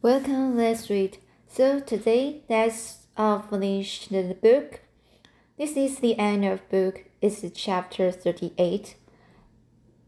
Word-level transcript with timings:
Welcome, 0.00 0.56
let's 0.56 0.88
read. 0.90 1.18
So 1.48 1.80
today, 1.80 2.42
let's 2.48 3.08
uh, 3.16 3.40
finish 3.40 4.06
the 4.06 4.36
book. 4.40 4.82
This 5.58 5.76
is 5.76 5.98
the 5.98 6.16
end 6.16 6.44
of 6.44 6.68
book. 6.68 7.06
It's 7.20 7.44
chapter 7.52 8.12
38. 8.12 8.94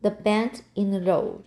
The 0.02 0.12
Bend 0.12 0.62
in 0.76 0.92
the 0.92 1.00
Road. 1.00 1.42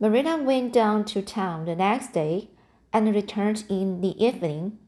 Marina 0.00 0.38
went 0.38 0.72
down 0.72 1.04
to 1.04 1.20
town 1.20 1.66
the 1.66 1.76
next 1.76 2.14
day 2.14 2.48
and 2.90 3.14
returned 3.14 3.64
in 3.68 4.00
the 4.00 4.16
evening. 4.24 4.78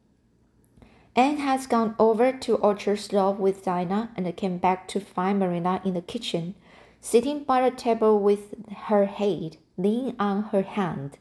Anne 1.15 1.37
has 1.37 1.67
gone 1.67 1.95
over 1.99 2.33
to 2.33 2.55
Orchard 2.55 2.99
Slope 2.99 3.39
with 3.39 3.63
Dinah 3.63 4.13
and 4.17 4.37
came 4.39 4.57
back 4.57 4.89
to 4.89 5.01
find 5.01 5.39
Marina 5.39 5.83
in 5.85 5.93
the 5.93 6.01
kitchen, 6.01 6.55
sitting 6.99 7.45
by 7.45 7.69
the 7.69 7.77
table 7.77 8.19
with 8.19 8.55
her 8.87 9.05
head 9.05 9.59
leaning 9.77 10.17
on 10.19 10.45
her 10.45 10.63
hand. 10.63 11.19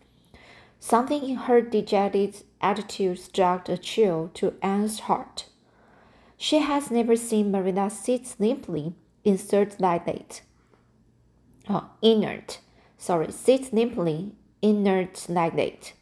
Something 0.87 1.27
in 1.27 1.35
her 1.35 1.61
dejected 1.61 2.43
attitude 2.61 3.17
struck 3.17 3.67
a 3.69 3.75
chill 3.75 4.29
to 4.35 4.53
Anne's 4.61 4.99
heart. 4.99 5.45
She 6.37 6.59
has 6.59 6.91
never 6.91 7.15
seen 7.15 7.49
Marina 7.49 7.89
sit 7.89 8.35
limply, 8.37 8.93
insert 9.23 9.79
like 9.79 10.05
that. 10.05 10.41
Oh, 11.67 11.89
inert. 12.03 12.59
Sorry, 12.99 13.31
sit 13.31 13.73
limply, 13.73 14.33
inert 14.61 15.25
like 15.27 15.55
that. 15.55 15.93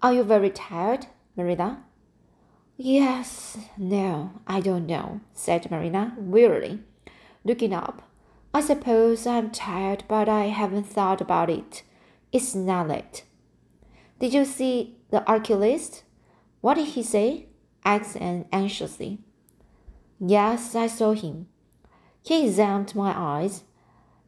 Are 0.00 0.12
you 0.12 0.22
very 0.22 0.50
tired, 0.50 1.06
Marina? 1.36 1.82
Yes, 2.76 3.58
no, 3.76 4.30
I 4.46 4.60
don't 4.60 4.86
know, 4.86 5.20
said 5.34 5.68
Marina 5.68 6.14
wearily, 6.16 6.78
looking 7.42 7.72
up. 7.72 8.08
I 8.54 8.60
suppose 8.60 9.26
I'm 9.26 9.50
tired, 9.50 10.04
but 10.06 10.28
I 10.28 10.44
haven't 10.44 10.86
thought 10.86 11.20
about 11.20 11.50
it. 11.50 11.82
It's 12.30 12.54
not 12.54 12.86
late. 12.86 13.24
Did 14.18 14.32
you 14.32 14.44
see 14.44 14.96
the 15.10 15.28
oculist? 15.30 16.04
What 16.60 16.74
did 16.74 16.88
he 16.88 17.02
say? 17.02 17.46
asked 17.84 18.16
Anne 18.16 18.46
anxiously. 18.50 19.18
Yes, 20.18 20.74
I 20.74 20.86
saw 20.86 21.12
him. 21.12 21.48
He 22.22 22.46
examined 22.46 22.94
my 22.94 23.12
eyes. 23.16 23.64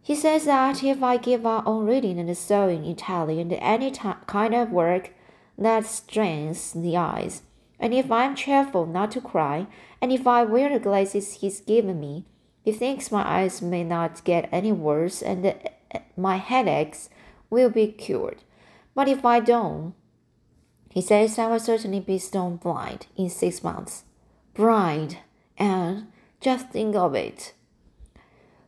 He 0.02 0.14
says 0.14 0.44
that 0.44 0.84
if 0.84 1.02
I 1.02 1.16
give 1.16 1.44
up 1.44 1.66
on 1.66 1.86
reading 1.86 2.18
and 2.18 2.36
sewing 2.36 2.84
Italian 2.84 3.50
and 3.50 3.60
any 3.60 3.90
kind 3.90 4.54
of 4.54 4.70
work 4.70 5.10
that 5.56 5.86
strains 5.86 6.72
the 6.72 6.96
eyes, 6.96 7.42
and 7.80 7.94
if 7.94 8.10
I'm 8.10 8.36
careful 8.36 8.86
not 8.86 9.10
to 9.12 9.20
cry, 9.20 9.66
and 10.00 10.12
if 10.12 10.26
I 10.26 10.44
wear 10.44 10.68
the 10.70 10.78
glasses 10.78 11.34
he's 11.34 11.60
given 11.60 11.98
me, 11.98 12.26
he 12.62 12.72
thinks 12.72 13.10
my 13.10 13.26
eyes 13.26 13.62
may 13.62 13.84
not 13.84 14.24
get 14.24 14.48
any 14.52 14.72
worse 14.72 15.22
and 15.22 15.44
eh, 15.46 15.54
eh, 15.90 16.00
my 16.16 16.36
headaches 16.36 17.08
will 17.50 17.70
be 17.70 17.88
cured. 17.88 18.44
But 18.94 19.08
if 19.08 19.24
I 19.24 19.40
don't, 19.40 19.94
he 20.90 21.00
says 21.00 21.38
I 21.38 21.46
will 21.46 21.60
certainly 21.60 22.00
be 22.00 22.18
stone 22.18 22.56
blind 22.56 23.06
in 23.16 23.28
six 23.30 23.62
months. 23.62 24.04
Blind, 24.54 25.18
and 25.56 26.08
just 26.40 26.70
think 26.70 26.96
of 26.96 27.14
it. 27.14 27.54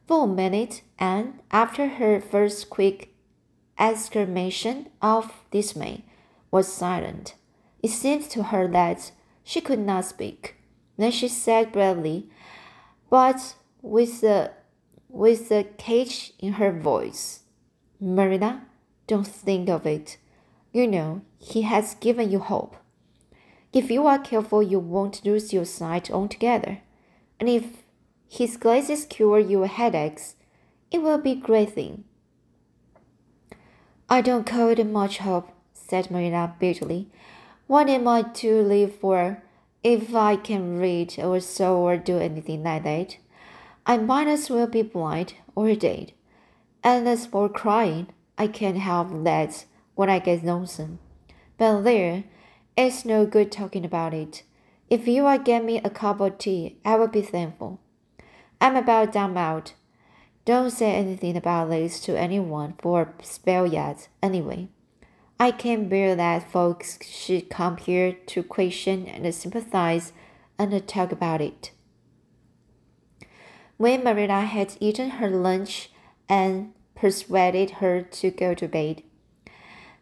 For 0.07 0.25
a 0.25 0.27
minute, 0.27 0.83
and 0.99 1.41
after 1.51 1.89
her 1.89 2.21
first 2.21 2.71
quick 2.71 3.15
exclamation 3.79 4.89
of 5.01 5.33
dismay, 5.51 6.05
was 6.51 6.73
silent. 6.73 7.35
It 7.83 7.91
seemed 7.91 8.29
to 8.31 8.45
her 8.45 8.69
that 8.69 9.13
she 9.43 9.61
could 9.61 9.79
not 9.79 10.05
speak. 10.05 10.57
Then 10.97 11.11
she 11.11 11.29
said 11.29 11.73
bravely, 11.73 12.29
but 13.09 13.55
with 13.83 14.23
a 14.23 14.53
with 15.09 15.51
a 15.51 15.65
catch 15.65 16.33
in 16.39 16.55
her 16.55 16.71
voice, 16.71 17.41
Marina, 18.01 18.67
don't 19.11 19.27
think 19.27 19.69
of 19.69 19.87
it. 19.87 20.19
You 20.73 20.87
know, 20.87 21.23
He 21.39 21.63
has 21.63 21.97
given 21.97 22.31
you 22.31 22.39
hope. 22.39 22.77
If 23.73 23.91
you 23.91 24.07
are 24.07 24.21
careful, 24.21 24.63
you 24.63 24.79
won't 24.79 25.25
lose 25.25 25.53
your 25.53 25.65
sight 25.65 26.11
altogether. 26.13 26.79
And 27.41 27.49
if 27.49 27.65
His 28.29 28.57
glasses 28.57 29.05
cure 29.05 29.41
your 29.41 29.67
headaches, 29.67 30.37
it 30.93 31.03
will 31.03 31.19
be 31.19 31.33
a 31.33 31.47
great 31.49 31.75
thing. 31.75 32.05
I 34.09 34.21
don't 34.21 34.47
call 34.47 34.69
it 34.69 34.87
much 34.87 35.19
hope, 35.19 35.49
said 35.73 36.11
Marina 36.11 36.55
bitterly. 36.61 37.09
What 37.67 37.89
am 37.89 38.07
I 38.07 38.23
to 38.23 38.63
live 38.63 38.95
for 38.95 39.43
if 39.83 40.15
I 40.15 40.37
can 40.37 40.79
read 40.79 41.19
or 41.19 41.41
sew 41.41 41.79
or 41.79 41.97
do 41.97 42.19
anything 42.19 42.63
like 42.63 42.85
that? 42.85 43.17
I 43.87 43.97
might 43.97 44.29
as 44.29 44.49
well 44.51 44.69
be 44.69 44.83
blind 44.83 45.35
or 45.57 45.75
dead. 45.75 46.13
And 46.85 47.09
as 47.09 47.27
for 47.27 47.49
crying, 47.49 48.09
I 48.41 48.47
can't 48.47 48.79
help 48.79 49.09
that 49.25 49.67
when 49.95 50.09
I 50.09 50.19
get 50.19 50.43
lonesome. 50.43 50.99
But 51.59 51.83
there, 51.83 52.25
it's 52.75 53.05
no 53.05 53.27
good 53.27 53.53
talking 53.53 53.85
about 53.85 54.15
it. 54.15 54.45
If 54.89 55.07
you 55.07 55.25
will 55.25 55.37
get 55.37 55.63
me 55.63 55.77
a 55.77 55.91
cup 55.91 56.21
of 56.21 56.39
tea, 56.39 56.79
I 56.83 56.97
will 56.97 57.09
be 57.09 57.21
thankful. 57.21 57.81
I'm 58.59 58.77
about 58.77 59.13
done 59.13 59.37
out. 59.37 59.75
Don't 60.47 60.71
say 60.71 60.95
anything 60.95 61.37
about 61.37 61.69
this 61.69 62.01
to 62.01 62.19
anyone 62.19 62.77
for 62.79 63.13
a 63.21 63.23
spell 63.23 63.67
yet, 63.67 64.09
anyway. 64.23 64.69
I 65.39 65.51
can't 65.51 65.91
bear 65.91 66.17
that 66.17 66.51
folks 66.51 66.99
should 67.05 67.51
come 67.51 67.77
here 67.77 68.13
to 68.29 68.43
question 68.43 69.07
and 69.07 69.35
sympathize 69.35 70.15
and 70.59 70.89
talk 70.89 71.13
about 71.13 71.43
it. 71.43 71.73
When 73.77 74.03
Marina 74.03 74.47
had 74.47 74.79
eaten 74.81 75.11
her 75.11 75.29
lunch 75.29 75.91
and 76.27 76.73
persuaded 77.01 77.71
her 77.83 78.03
to 78.03 78.31
go 78.31 78.53
to 78.53 78.69
bed, 78.69 79.03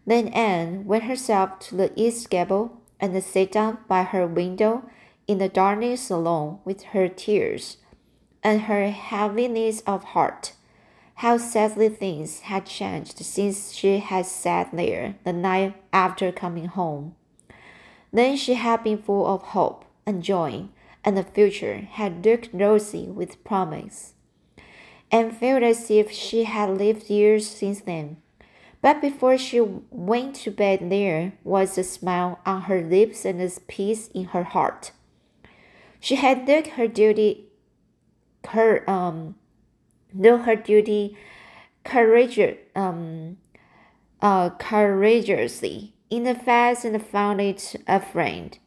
then 0.04 0.28
Anne 0.28 0.84
went 0.84 1.04
herself 1.04 1.58
to 1.60 1.76
the 1.76 1.92
east 1.94 2.28
gable 2.28 2.80
and 2.98 3.22
sat 3.22 3.52
down 3.52 3.78
by 3.86 4.02
her 4.02 4.26
window 4.26 4.88
in 5.28 5.38
the 5.38 5.48
darkness 5.48 6.10
alone 6.10 6.58
with 6.64 6.82
her 6.94 7.08
tears 7.08 7.76
and 8.42 8.62
her 8.62 8.90
heaviness 8.90 9.80
of 9.82 10.02
heart. 10.04 10.54
How 11.16 11.36
sadly 11.36 11.88
things 11.88 12.40
had 12.40 12.66
changed 12.66 13.18
since 13.18 13.72
she 13.72 13.98
had 13.98 14.26
sat 14.26 14.70
there 14.72 15.16
the 15.24 15.32
night 15.32 15.74
after 15.92 16.32
coming 16.32 16.66
home. 16.66 17.14
Then 18.12 18.36
she 18.36 18.54
had 18.54 18.82
been 18.84 19.02
full 19.02 19.26
of 19.26 19.42
hope 19.42 19.84
and 20.06 20.22
joy, 20.22 20.68
and 21.04 21.16
the 21.16 21.22
future 21.22 21.88
had 21.90 22.24
looked 22.24 22.50
rosy 22.52 23.06
with 23.06 23.44
promise, 23.44 24.14
and 25.10 25.36
felt 25.36 25.62
as 25.62 25.90
if 25.90 26.10
she 26.10 26.44
had 26.44 26.76
lived 26.76 27.08
years 27.10 27.46
since 27.48 27.80
then. 27.80 28.18
But 28.80 29.00
before 29.00 29.36
she 29.36 29.60
went 29.60 30.36
to 30.36 30.50
bed, 30.50 30.90
there 30.90 31.32
was 31.42 31.76
a 31.76 31.84
smile 31.84 32.38
on 32.46 32.62
her 32.62 32.80
lips 32.80 33.24
and 33.24 33.40
a 33.42 33.50
peace 33.66 34.08
in 34.08 34.26
her 34.26 34.44
heart. 34.44 34.92
She 36.00 36.14
had 36.14 36.46
done 36.46 36.64
her 36.76 36.86
duty, 36.86 37.46
her 38.48 38.88
um, 38.88 39.34
do 40.18 40.38
her 40.38 40.54
duty 40.54 41.16
courageous, 41.84 42.56
um, 42.76 43.38
uh, 44.22 44.50
courageously 44.50 45.94
in 46.10 46.22
the 46.22 46.34
fast 46.34 46.84
and 46.84 47.04
found 47.04 47.40
it 47.40 47.74
a 47.86 48.00
friend. 48.00 48.58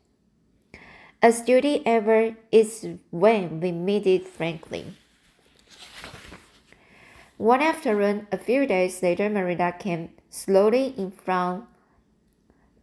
As 1.22 1.41
duty 1.41 1.84
ever 1.85 2.35
is 2.51 2.88
when 3.12 3.59
we 3.59 3.72
meet 3.72 4.07
it 4.07 4.28
frankly. 4.28 4.97
One 7.41 7.63
afternoon, 7.63 8.28
a 8.31 8.38
few 8.38 8.68
days 8.68 9.02
later, 9.02 9.28
Marina 9.28 9.72
came 9.72 10.09
slowly 10.29 10.94
in 10.96 11.09
from 11.09 11.68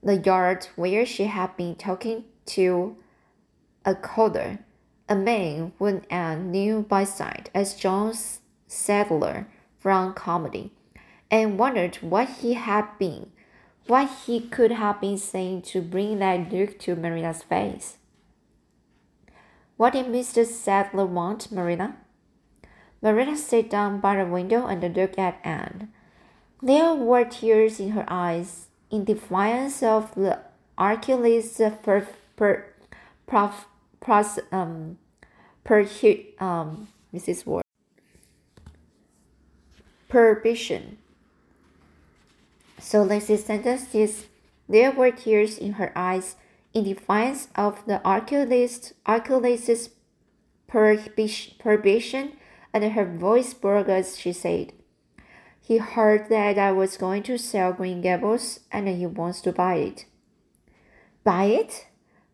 the 0.02 0.16
yard 0.16 0.66
where 0.74 1.06
she 1.06 1.26
had 1.26 1.56
been 1.56 1.76
talking 1.76 2.24
to 2.46 2.96
a 3.84 3.94
coder, 3.94 4.58
a 5.08 5.14
man 5.14 5.74
whom 5.78 6.02
Anne 6.10 6.50
knew 6.50 6.82
by 6.82 7.04
sight 7.04 7.50
as 7.54 7.76
John 7.76 8.14
Sadler 8.66 9.46
from 9.78 10.12
Carmody, 10.14 10.72
and 11.30 11.56
wondered 11.56 11.94
what 12.00 12.28
he 12.40 12.54
had 12.54 12.98
been, 12.98 13.30
what 13.86 14.10
he 14.26 14.40
could 14.40 14.72
have 14.72 15.00
been 15.00 15.18
saying 15.18 15.62
to 15.70 15.80
bring 15.80 16.18
that 16.18 16.52
look 16.52 16.80
to 16.80 16.96
Marina's 16.96 17.44
face. 17.44 17.98
What 19.76 19.92
did 19.92 20.06
Mr. 20.06 20.44
Sadler 20.44 21.06
want, 21.06 21.52
Marina? 21.52 21.98
Marina 23.00 23.36
sat 23.36 23.70
down 23.70 24.00
by 24.00 24.16
the 24.16 24.26
window 24.26 24.66
and 24.66 24.82
looked 24.96 25.18
at 25.18 25.40
Anne. 25.44 25.92
There 26.60 26.94
were 26.94 27.24
tears 27.24 27.78
in 27.78 27.90
her 27.90 28.04
eyes, 28.08 28.66
in 28.90 29.04
defiance 29.04 29.82
of 29.82 30.14
the 30.14 30.40
oculist's 30.76 31.60
per, 31.82 32.08
per, 32.36 32.66
prof, 33.26 33.66
pros, 34.00 34.40
um, 34.50 34.98
per, 35.62 35.86
um, 36.40 36.88
Mrs. 37.14 37.46
Ward. 37.46 37.62
Prohibition. 40.08 40.98
So 42.80 43.02
Lindsay's 43.02 43.44
sentence 43.44 43.94
is 43.94 44.26
there 44.68 44.90
were 44.90 45.10
tears 45.10 45.58
in 45.58 45.74
her 45.74 45.92
eyes 45.94 46.36
in 46.74 46.84
defiance 46.84 47.48
of 47.54 47.84
the 47.86 48.02
oculist, 48.04 48.94
oculist's 49.06 49.90
prohibition 50.66 52.32
and 52.82 52.92
her 52.92 53.04
voice 53.04 53.54
broke 53.54 53.88
as 53.88 54.18
she 54.18 54.32
said, 54.32 54.72
He 55.60 55.78
heard 55.78 56.28
that 56.28 56.58
I 56.58 56.72
was 56.72 56.96
going 56.96 57.22
to 57.24 57.38
sell 57.38 57.72
Green 57.72 58.00
Gables 58.00 58.60
and 58.70 58.88
he 58.88 59.06
wants 59.06 59.40
to 59.42 59.52
buy 59.52 59.76
it. 59.76 60.04
Buy 61.24 61.44
it? 61.44 61.86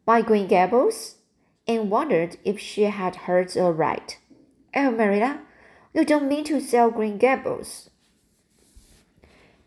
Buy 0.05 0.23
Green 0.23 0.47
Gables? 0.47 1.17
Anne 1.67 1.89
wondered 1.89 2.37
if 2.45 2.59
she 2.59 2.83
had 2.83 3.17
heard 3.17 3.57
aright. 3.57 4.19
Oh, 4.75 4.91
Marilla, 4.91 5.41
you 5.95 6.05
don't 6.05 6.29
mean 6.29 6.45
to 6.45 6.61
sell 6.61 6.91
Green 6.91 7.17
Gables. 7.17 7.91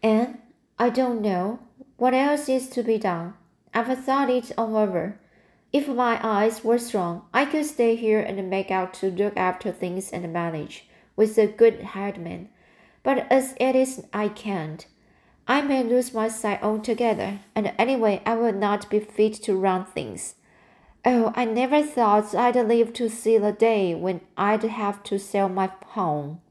Anne, 0.04 0.40
I 0.78 0.90
don't 0.90 1.22
know. 1.22 1.60
What 1.98 2.14
else 2.14 2.48
is 2.48 2.70
to 2.70 2.84
be 2.84 3.00
done? 3.00 3.34
I've 3.74 4.06
thought 4.06 4.30
it 4.30 4.52
all 4.58 4.78
over. 4.78 5.20
If 5.74 5.88
my 5.88 6.19
eyes 6.24 6.64
were 6.64 6.78
strong, 6.78 7.24
I 7.34 7.46
could 7.46 7.66
stay 7.66 7.96
here 7.96 8.22
and 8.22 8.50
make 8.50 8.72
out 8.72 8.94
to 8.96 9.12
look 9.12 9.36
after 9.36 9.72
things 9.72 10.12
and 10.12 10.31
manage 10.31 10.88
with 11.16 11.38
a 11.38 11.48
good 11.48 11.81
headman. 11.81 12.50
But 13.04 13.30
as 13.31 13.54
it 13.60 13.75
is, 13.75 14.06
I 14.14 14.30
can't. 14.30 14.86
I 15.48 15.62
may 15.62 15.84
lose 15.84 16.14
my 16.14 16.28
sight 16.30 16.62
altogether, 16.64 17.40
and 17.56 17.74
anyway, 17.78 18.22
I 18.25 18.36
will 18.36 18.54
not 18.54 18.90
be 18.90 19.00
fit 19.00 19.34
to 19.44 19.56
run 19.56 19.86
things. 19.86 20.36
Oh, 21.06 21.31
I 21.36 21.46
never 21.46 21.84
thought 21.84 22.36
I'd 22.36 22.56
live 22.56 22.92
to 22.94 23.10
see 23.10 23.38
the 23.38 23.54
day 23.54 23.96
when 23.96 24.22
I'd 24.38 24.64
have 24.64 25.04
to 25.04 25.18
sell 25.18 25.48
my 25.48 25.72
home. 25.86 26.42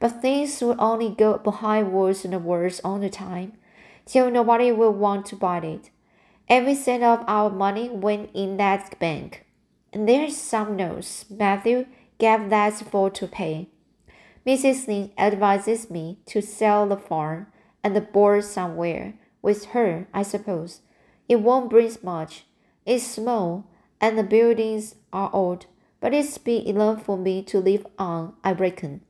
But 0.00 0.22
things 0.22 0.60
will 0.60 0.74
only 0.78 1.10
go 1.10 1.38
behind 1.38 1.92
worse 1.92 2.24
and 2.24 2.44
worse 2.44 2.80
all 2.80 2.98
the 2.98 3.10
time, 3.10 3.52
till 4.04 4.30
nobody 4.30 4.72
will 4.72 4.92
want 4.92 5.26
to 5.26 5.36
buy 5.36 5.58
it. 5.58 5.90
Every 6.48 6.74
cent 6.74 7.02
of 7.02 7.24
our 7.26 7.50
money 7.50 7.88
went 7.88 8.30
in 8.32 8.56
that 8.58 8.98
bank. 9.00 9.46
And 9.92 10.08
there's 10.08 10.36
some 10.36 10.76
notes 10.76 11.24
Matthew 11.28 11.86
gave 12.18 12.50
that 12.50 12.74
for 12.74 13.10
to 13.10 13.26
pay. 13.26 13.68
Mrs. 14.46 14.86
Lynde 14.86 15.10
advises 15.18 15.90
me 15.90 16.18
to 16.26 16.40
sell 16.40 16.86
the 16.86 16.96
farm 16.96 17.48
and 17.82 17.96
the 17.96 18.00
board 18.00 18.44
somewhere 18.44 19.14
with 19.42 19.66
her, 19.66 20.06
I 20.14 20.22
suppose. 20.22 20.82
It 21.28 21.40
won't 21.40 21.70
bring 21.70 21.90
much. 22.02 22.44
It's 22.84 23.04
small, 23.04 23.66
and 24.00 24.16
the 24.16 24.22
buildings 24.22 24.94
are 25.12 25.30
old, 25.32 25.66
but 26.00 26.14
it's 26.14 26.38
big 26.38 26.66
enough 26.66 27.04
for 27.04 27.18
me 27.18 27.42
to 27.42 27.58
live 27.58 27.86
on, 27.98 28.34
I 28.44 28.52
reckon. 28.52 29.00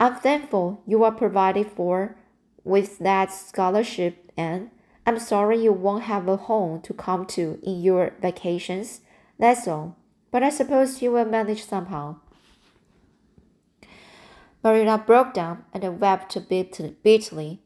I'm 0.00 0.16
thankful 0.16 0.82
you 0.86 1.04
are 1.04 1.12
provided 1.12 1.70
for 1.70 2.16
with 2.64 2.98
that 3.00 3.30
scholarship, 3.30 4.32
and 4.36 4.70
I'm 5.04 5.18
sorry 5.18 5.62
you 5.62 5.72
won't 5.72 6.04
have 6.04 6.28
a 6.28 6.36
home 6.36 6.80
to 6.82 6.94
come 6.94 7.26
to 7.26 7.58
in 7.62 7.82
your 7.82 8.14
vacations. 8.20 9.00
That's 9.38 9.66
all. 9.66 9.96
But 10.30 10.42
I 10.42 10.50
suppose 10.50 11.02
you 11.02 11.12
will 11.12 11.24
manage 11.24 11.64
somehow. 11.64 12.16
Marilla 14.62 15.02
broke 15.04 15.34
down 15.34 15.64
and 15.72 16.00
wept 16.00 16.38
bitterly. 16.48 17.60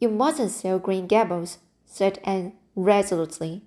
You 0.00 0.08
mustn't 0.08 0.50
sell 0.50 0.78
Green 0.80 1.06
Gables, 1.06 1.58
said 1.86 2.18
Anne 2.24 2.54
resolutely. 2.74 3.62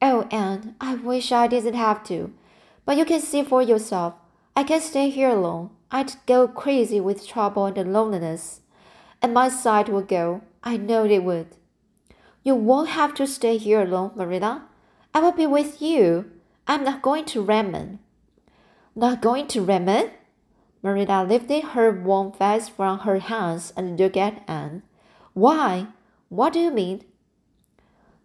Oh, 0.00 0.26
Anne, 0.30 0.74
I 0.80 0.94
wish 0.94 1.30
I 1.30 1.46
didn't 1.46 1.74
have 1.74 2.02
to. 2.04 2.32
But 2.86 2.96
you 2.96 3.04
can 3.04 3.20
see 3.20 3.42
for 3.42 3.62
yourself. 3.62 4.14
I 4.56 4.64
can't 4.64 4.82
stay 4.82 5.10
here 5.10 5.30
alone. 5.30 5.70
I'd 5.90 6.14
go 6.26 6.48
crazy 6.48 7.00
with 7.00 7.26
trouble 7.26 7.66
and 7.66 7.92
loneliness. 7.92 8.60
And 9.20 9.34
my 9.34 9.48
sight 9.48 9.88
would 9.88 10.08
go. 10.08 10.40
I 10.64 10.78
know 10.78 11.04
it 11.04 11.22
would. 11.22 11.48
You 12.44 12.54
won't 12.56 12.88
have 12.90 13.14
to 13.14 13.26
stay 13.26 13.56
here 13.56 13.82
alone, 13.82 14.12
Marilla. 14.16 14.64
I 15.14 15.20
will 15.20 15.32
be 15.32 15.46
with 15.46 15.80
you. 15.80 16.30
I'm 16.66 16.84
not 16.84 17.02
going 17.02 17.24
to 17.26 17.42
Redmond. 17.42 17.98
Not 18.96 19.22
going 19.22 19.46
to 19.48 19.62
Redmond? 19.62 20.10
Marilla 20.82 21.24
lifted 21.24 21.62
her 21.62 21.92
warm 21.92 22.32
face 22.32 22.68
from 22.68 23.00
her 23.00 23.20
hands 23.20 23.72
and 23.76 23.98
looked 23.98 24.16
at 24.16 24.42
Anne. 24.48 24.82
Why? 25.34 25.86
What 26.28 26.52
do 26.52 26.58
you 26.60 26.70
mean? 26.70 27.04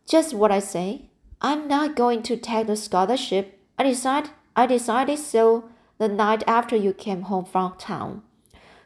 Just 0.08 0.34
what 0.34 0.52
I 0.52 0.60
say. 0.60 1.10
I'm 1.40 1.68
not 1.68 1.96
going 1.96 2.24
to 2.24 2.38
take 2.38 2.68
the 2.68 2.76
scholarship. 2.76 3.60
I 3.78 3.84
decided 3.84 4.32
I 4.56 4.66
decided 4.66 5.20
so 5.20 5.70
the 6.00 6.08
night 6.08 6.44
after 6.48 6.76
you 6.76 6.94
came 6.94 7.24
home 7.24 7.46
from 7.46 7.76
town. 7.78 8.24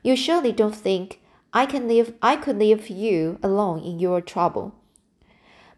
You 0.03 0.17
surely 0.17 0.51
don't 0.51 0.75
think 0.75 1.21
I 1.53 1.65
can 1.65 1.87
leave 1.87 2.13
I 2.21 2.35
could 2.35 2.57
leave 2.57 2.89
you 2.89 3.39
alone 3.41 3.79
in 3.79 3.99
your 3.99 4.19
trouble. 4.19 4.75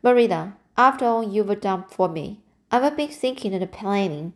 Marilla, 0.03 0.57
after 0.75 1.05
all 1.05 1.23
you've 1.23 1.61
done 1.61 1.85
for 1.87 2.09
me, 2.09 2.41
I've 2.69 2.97
been 2.97 3.07
thinking 3.07 3.53
and 3.53 3.71
planning. 3.71 4.33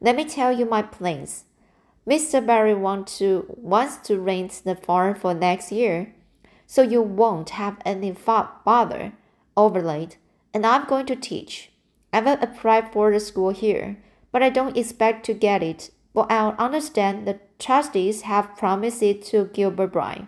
Let 0.00 0.14
me 0.14 0.24
tell 0.24 0.52
you 0.52 0.64
my 0.64 0.82
plans. 0.82 1.44
Mr. 2.06 2.44
Barry 2.44 2.72
want 2.72 3.08
to, 3.18 3.44
wants 3.48 3.96
to 4.06 4.20
rent 4.20 4.62
the 4.64 4.76
farm 4.76 5.16
for 5.16 5.34
next 5.34 5.72
year, 5.72 6.14
so 6.68 6.82
you 6.82 7.02
won't 7.02 7.50
have 7.50 7.78
any 7.84 8.12
bother 8.64 9.12
over 9.56 9.82
late, 9.82 10.18
and 10.54 10.64
I'm 10.64 10.86
going 10.86 11.06
to 11.06 11.16
teach. 11.16 11.72
I've 12.12 12.28
applied 12.28 12.92
for 12.92 13.12
the 13.12 13.18
school 13.18 13.50
here, 13.50 13.98
but 14.30 14.44
I 14.44 14.50
don't 14.50 14.76
expect 14.76 15.26
to 15.26 15.34
get 15.34 15.64
it. 15.64 15.90
But 16.14 16.30
I 16.30 16.50
understand 16.50 17.26
the 17.26 17.40
trustees 17.58 18.22
have 18.22 18.56
promised 18.56 19.02
it 19.02 19.22
to 19.26 19.50
Gilbert 19.52 19.92
Blythe. 19.92 20.26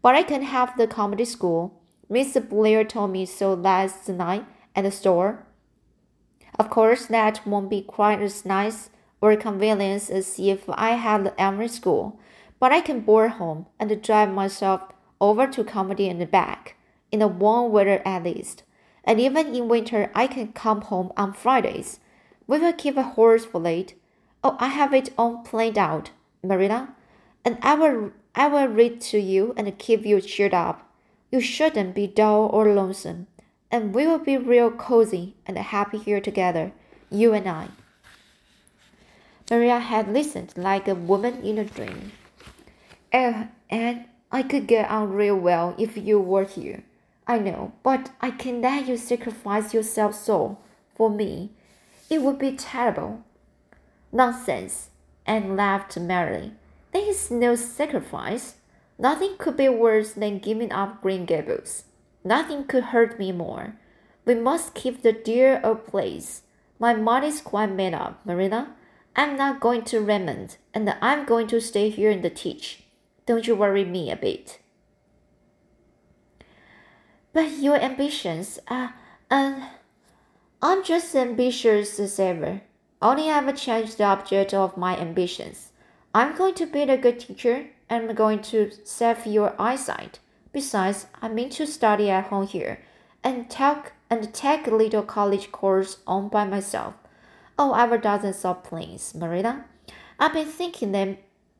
But 0.00 0.14
I 0.14 0.22
can 0.22 0.42
have 0.42 0.76
the 0.76 0.86
Carmody 0.86 1.24
school. 1.24 1.77
Mr. 2.10 2.46
Blair 2.46 2.84
told 2.84 3.10
me 3.10 3.26
so 3.26 3.52
last 3.54 4.08
night 4.08 4.46
at 4.74 4.84
the 4.84 4.90
store. 4.90 5.44
Of 6.58 6.70
course, 6.70 7.06
that 7.06 7.46
won't 7.46 7.68
be 7.68 7.82
quite 7.82 8.20
as 8.20 8.44
nice 8.44 8.90
or 9.20 9.36
convenient 9.36 10.10
as 10.10 10.38
if 10.38 10.64
I 10.68 10.92
had 10.92 11.24
the 11.24 11.40
Emory 11.40 11.68
school, 11.68 12.18
but 12.58 12.72
I 12.72 12.80
can 12.80 13.00
board 13.00 13.32
home 13.32 13.66
and 13.78 14.02
drive 14.02 14.32
myself 14.32 14.82
over 15.20 15.46
to 15.46 15.64
Carmody 15.64 16.08
and 16.08 16.30
back, 16.30 16.76
in 17.12 17.20
the 17.20 17.28
warm 17.28 17.72
weather 17.72 18.00
at 18.04 18.24
least. 18.24 18.62
And 19.04 19.20
even 19.20 19.54
in 19.54 19.68
winter, 19.68 20.10
I 20.14 20.26
can 20.26 20.52
come 20.52 20.82
home 20.82 21.12
on 21.16 21.32
Fridays. 21.32 22.00
We 22.46 22.58
will 22.58 22.72
keep 22.72 22.96
a 22.96 23.02
horse 23.02 23.44
for 23.44 23.60
late. 23.60 23.94
Oh, 24.42 24.56
I 24.58 24.68
have 24.68 24.94
it 24.94 25.12
all 25.18 25.38
planned 25.38 25.78
out, 25.78 26.10
Marilla, 26.42 26.94
and 27.44 27.58
I 27.62 27.74
will 27.74 28.12
I 28.34 28.46
will 28.46 28.68
read 28.68 29.00
to 29.12 29.18
you 29.18 29.52
and 29.56 29.78
keep 29.78 30.06
you 30.06 30.20
cheered 30.20 30.54
up. 30.54 30.87
You 31.30 31.40
shouldn't 31.40 31.94
be 31.94 32.06
dull 32.06 32.46
or 32.52 32.72
lonesome, 32.72 33.26
and 33.70 33.94
we 33.94 34.06
will 34.06 34.18
be 34.18 34.36
real 34.36 34.70
cozy 34.70 35.34
and 35.46 35.58
happy 35.58 35.98
here 35.98 36.20
together, 36.20 36.72
you 37.10 37.34
and 37.34 37.48
I. 37.48 37.68
Maria 39.50 39.78
had 39.78 40.12
listened 40.12 40.52
like 40.56 40.88
a 40.88 40.94
woman 40.94 41.42
in 41.42 41.58
a 41.58 41.64
dream. 41.64 42.12
Oh, 43.12 43.48
and 43.70 44.04
I 44.30 44.42
could 44.42 44.66
get 44.66 44.90
on 44.90 45.12
real 45.12 45.36
well 45.36 45.74
if 45.78 45.96
you 45.96 46.20
were 46.20 46.44
here. 46.44 46.84
I 47.26 47.38
know, 47.38 47.72
but 47.82 48.10
I 48.20 48.30
can't 48.30 48.60
let 48.60 48.86
you 48.88 48.96
sacrifice 48.96 49.72
yourself 49.72 50.14
so 50.14 50.58
for 50.94 51.10
me. 51.10 51.50
It 52.10 52.22
would 52.22 52.38
be 52.38 52.52
terrible. 52.52 53.24
Nonsense, 54.12 54.90
Anne 55.26 55.56
laughed 55.56 55.98
merrily. 55.98 56.52
There 56.92 57.08
is 57.08 57.30
no 57.30 57.54
sacrifice. 57.54 58.56
Nothing 58.98 59.36
could 59.38 59.56
be 59.56 59.68
worse 59.68 60.12
than 60.12 60.38
giving 60.38 60.72
up 60.72 61.00
Green 61.02 61.24
Gables. 61.24 61.84
Nothing 62.24 62.64
could 62.64 62.84
hurt 62.84 63.18
me 63.18 63.30
more. 63.30 63.76
We 64.24 64.34
must 64.34 64.74
keep 64.74 65.02
the 65.02 65.12
dear 65.12 65.60
old 65.62 65.86
place. 65.86 66.42
My 66.78 66.94
mind 66.94 67.24
is 67.24 67.40
quite 67.40 67.70
made 67.70 67.94
up, 67.94 68.24
Marilla. 68.26 68.74
I'm 69.14 69.36
not 69.36 69.60
going 69.60 69.82
to 69.84 70.00
Redmond, 70.00 70.58
and 70.74 70.94
I'm 71.00 71.24
going 71.24 71.46
to 71.48 71.60
stay 71.60 71.90
here 71.90 72.10
and 72.10 72.36
teach. 72.36 72.84
Don't 73.26 73.46
you 73.46 73.54
worry 73.54 73.84
me 73.84 74.10
a 74.10 74.16
bit. 74.16 74.60
But 77.32 77.50
your 77.58 77.76
ambitions 77.76 78.58
are, 78.68 78.94
uh, 79.30 79.68
I'm 80.60 80.84
just 80.84 81.14
ambitious 81.14 82.00
as 82.00 82.18
ever. 82.18 82.62
Only 83.00 83.30
I've 83.30 83.56
changed 83.56 83.98
the 83.98 84.04
object 84.04 84.52
of 84.52 84.76
my 84.76 84.96
ambitions. 84.96 85.67
I'm 86.18 86.34
going 86.34 86.54
to 86.54 86.66
be 86.66 86.80
a 86.82 86.96
good 86.96 87.20
teacher 87.20 87.66
and 87.88 88.10
I'm 88.10 88.16
going 88.16 88.42
to 88.50 88.72
save 88.82 89.24
your 89.24 89.54
eyesight. 89.56 90.18
Besides, 90.52 91.06
I 91.22 91.28
mean 91.28 91.48
to 91.50 91.64
study 91.64 92.10
at 92.10 92.24
home 92.24 92.44
here 92.44 92.80
and 93.22 93.48
take 93.48 93.92
and 94.10 94.34
take 94.34 94.66
a 94.66 94.74
little 94.74 95.04
college 95.04 95.52
course 95.52 95.98
on 96.08 96.28
by 96.28 96.44
myself. 96.44 96.94
Oh, 97.56 97.72
I've 97.72 97.92
a 97.92 97.98
dozen 97.98 98.34
of 98.42 98.64
plans, 98.64 99.14
Marilla. 99.14 99.66
I've 100.18 100.32
been 100.32 100.48
thinking 100.48 100.90
them 100.90 101.18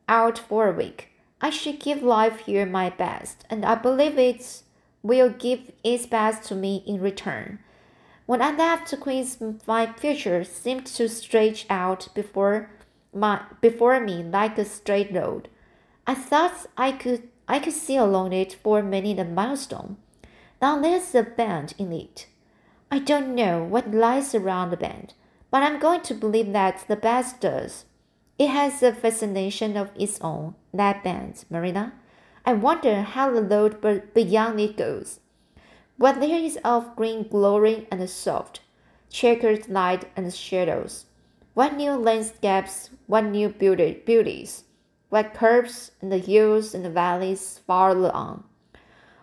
out 0.08 0.38
for 0.38 0.68
a 0.68 0.76
week. 0.76 1.10
I 1.40 1.50
should 1.50 1.78
give 1.78 2.02
life 2.02 2.40
here 2.40 2.66
my 2.66 2.90
best, 2.90 3.44
and 3.48 3.64
I 3.64 3.76
believe 3.76 4.18
it 4.18 4.62
will 5.04 5.30
give 5.30 5.70
its 5.84 6.06
best 6.06 6.48
to 6.48 6.56
me 6.56 6.82
in 6.84 7.00
return. 7.00 7.60
When 8.26 8.42
I 8.42 8.56
left 8.56 8.98
Queens, 8.98 9.38
my 9.68 9.86
future 9.92 10.42
seemed 10.42 10.86
to 10.86 11.08
stretch 11.08 11.64
out 11.70 12.08
before 12.12 12.70
my 13.12 13.42
before 13.60 14.00
me 14.00 14.22
like 14.22 14.58
a 14.58 14.64
straight 14.64 15.12
road. 15.12 15.48
I 16.06 16.14
thought 16.14 16.66
I 16.76 16.92
could 16.92 17.28
I 17.46 17.58
could 17.58 17.72
see 17.72 17.96
along 17.96 18.32
it 18.32 18.52
for 18.52 18.82
many 18.82 19.18
a 19.18 19.24
milestone. 19.24 19.96
Now 20.60 20.80
there's 20.80 21.14
a 21.14 21.22
bend 21.22 21.74
in 21.78 21.92
it. 21.92 22.26
I 22.90 22.98
don't 22.98 23.34
know 23.34 23.62
what 23.62 23.92
lies 23.92 24.34
around 24.34 24.70
the 24.70 24.76
bend, 24.76 25.14
but 25.50 25.62
I'm 25.62 25.78
going 25.78 26.00
to 26.02 26.14
believe 26.14 26.52
that 26.52 26.84
the 26.88 26.96
best 26.96 27.40
does. 27.40 27.84
It 28.38 28.48
has 28.48 28.82
a 28.82 28.92
fascination 28.92 29.76
of 29.76 29.90
its 29.96 30.20
own, 30.20 30.54
that 30.72 31.02
bend, 31.02 31.44
Marina. 31.50 31.92
I 32.46 32.54
wonder 32.54 33.02
how 33.02 33.30
the 33.30 33.42
road 33.42 34.14
beyond 34.14 34.60
it 34.60 34.76
goes. 34.76 35.20
What 35.96 36.20
there 36.20 36.38
is 36.38 36.58
of 36.64 36.94
green 36.96 37.26
glowing 37.28 37.86
and 37.90 38.08
soft, 38.08 38.60
checkered 39.10 39.68
light 39.68 40.04
and 40.16 40.32
shadows. 40.32 41.06
What 41.58 41.74
new 41.74 41.94
landscapes, 41.96 42.90
what 43.08 43.24
new 43.24 43.48
beauties, 43.48 44.62
what 45.08 45.34
curves 45.34 45.90
and 46.00 46.12
the 46.12 46.18
hills 46.18 46.72
and 46.72 46.84
the 46.84 46.88
valleys 46.88 47.60
farther 47.66 48.12
on. 48.14 48.44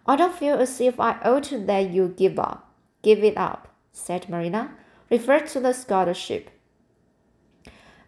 I 0.05 0.17
don't 0.17 0.35
feel 0.35 0.57
as 0.57 0.81
if 0.81 0.99
I 0.99 1.17
ought 1.23 1.43
to 1.43 1.57
let 1.57 1.91
you 1.91 2.09
give 2.09 2.37
up, 2.37 2.73
give 3.03 3.23
it 3.23 3.37
up, 3.37 3.73
said 3.93 4.27
Marina, 4.27 4.71
referred 5.09 5.47
to 5.47 5.61
the 5.61 5.71
scholarship. 5.71 6.49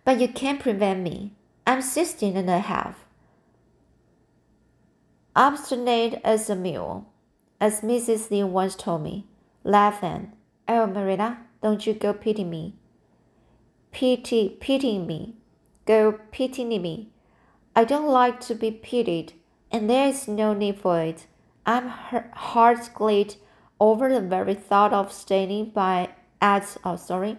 But 0.03 0.19
you 0.19 0.27
can't 0.27 0.59
prevent 0.59 1.03
me. 1.03 1.31
I'm 1.65 1.81
sixteen 1.81 2.35
and 2.35 2.49
a 2.49 2.59
half. 2.59 3.05
Obstinate 5.37 6.19
as 6.25 6.49
a 6.49 6.55
mule, 6.57 7.07
as 7.61 7.79
Mrs. 7.79 8.29
Lynde 8.29 8.51
once 8.51 8.75
told 8.75 9.03
me, 9.03 9.25
laughing. 9.63 10.33
Oh, 10.67 10.85
Marina, 10.85 11.45
don't 11.63 11.87
you 11.87 11.93
go 11.93 12.11
pitying 12.11 12.49
me. 12.49 12.75
Pity, 13.91 14.57
pitying 14.59 15.07
me. 15.07 15.35
Go 15.85 16.19
pitying 16.31 16.81
me. 16.81 17.09
I 17.75 17.83
don't 17.83 18.07
like 18.07 18.39
to 18.41 18.55
be 18.55 18.71
pitied, 18.71 19.33
and 19.71 19.89
there 19.89 20.07
is 20.07 20.27
no 20.27 20.53
need 20.53 20.79
for 20.79 20.99
it. 21.01 21.27
I'm 21.65 21.87
heart 21.87 22.89
glad 22.93 23.35
over 23.79 24.09
the 24.09 24.21
very 24.21 24.53
thought 24.53 24.93
of 24.93 25.11
standing 25.11 25.69
by 25.69 26.09
at 26.41 26.77
oh 26.83 26.95
sorry. 26.95 27.37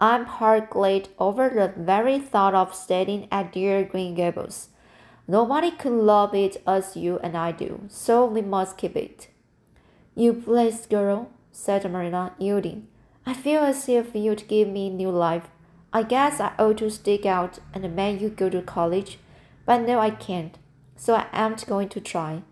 I'm 0.00 0.26
heart 0.26 0.70
glad 0.70 1.08
over 1.18 1.48
the 1.48 1.72
very 1.82 2.18
thought 2.18 2.54
of 2.54 2.74
standing 2.74 3.28
at 3.30 3.52
dear 3.52 3.82
Green 3.84 4.14
Gables. 4.14 4.68
Nobody 5.26 5.70
could 5.70 5.92
love 5.92 6.34
it 6.34 6.62
as 6.66 6.96
you 6.96 7.18
and 7.22 7.36
I 7.36 7.52
do, 7.52 7.80
so 7.88 8.24
we 8.26 8.42
must 8.42 8.76
keep 8.76 8.94
it. 8.94 9.28
You 10.14 10.32
blessed 10.32 10.88
girl, 10.90 11.30
said 11.50 11.90
Marina, 11.90 12.34
yielding. 12.38 12.88
I 13.24 13.34
feel 13.34 13.62
as 13.62 13.88
if 13.88 14.14
you'd 14.14 14.46
give 14.46 14.68
me 14.68 14.88
new 14.90 15.10
life. 15.10 15.48
I 15.96 16.02
guess 16.02 16.40
I 16.40 16.52
ought 16.58 16.76
to 16.76 16.90
stick 16.90 17.24
out 17.24 17.58
and 17.72 17.96
make 17.96 18.20
you 18.20 18.28
go 18.28 18.50
to 18.50 18.60
college, 18.60 19.18
but 19.64 19.80
no, 19.80 19.98
I 19.98 20.10
can't, 20.10 20.58
so 20.94 21.14
I 21.14 21.24
am 21.32 21.56
going 21.66 21.88
to 21.88 22.02
try. 22.02 22.42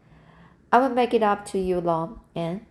I 0.73 0.79
will 0.79 0.89
make 0.89 1.13
it 1.13 1.23
up 1.23 1.45
to 1.49 1.59
you, 1.59 1.79
Long, 1.79 2.21
Anne. 2.35 2.65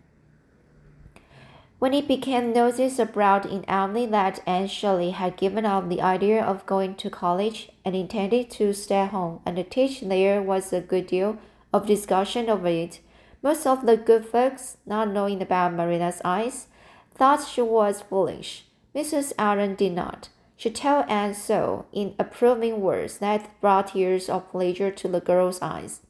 When 1.77 1.93
it 1.93 2.07
became 2.07 2.53
noticed 2.53 2.97
abroad 2.97 3.45
in 3.45 3.69
Avonlea 3.69 4.07
that 4.07 4.41
Anne 4.47 4.65
Shirley 4.65 5.11
had 5.11 5.37
given 5.37 5.63
up 5.63 5.89
the 5.89 6.01
idea 6.01 6.43
of 6.43 6.65
going 6.65 6.95
to 6.95 7.09
college 7.11 7.69
and 7.85 7.95
intended 7.95 8.49
to 8.57 8.73
stay 8.73 9.05
home 9.05 9.41
and 9.45 9.63
teach, 9.69 10.01
there 10.01 10.41
was 10.41 10.73
a 10.73 10.81
good 10.81 11.05
deal 11.05 11.37
of 11.71 11.85
discussion 11.85 12.49
over 12.49 12.65
it. 12.65 12.99
Most 13.43 13.67
of 13.67 13.85
the 13.85 13.95
good 13.95 14.25
folks, 14.25 14.77
not 14.87 15.11
knowing 15.11 15.39
about 15.39 15.75
Marina's 15.75 16.19
eyes, 16.25 16.65
thought 17.13 17.47
she 17.47 17.61
was 17.61 18.01
foolish. 18.01 18.65
Mrs. 18.95 19.33
Allen 19.37 19.75
did 19.75 19.91
not. 19.91 20.29
She 20.55 20.69
told 20.69 21.05
Anne 21.09 21.33
so 21.33 21.85
in 21.91 22.15
approving 22.19 22.81
words 22.81 23.17
that 23.17 23.49
brought 23.61 23.89
tears 23.89 24.29
of 24.29 24.49
pleasure 24.49 24.91
to 24.91 25.07
the 25.07 25.19
girl's 25.19 25.61
eyes. 25.61 26.01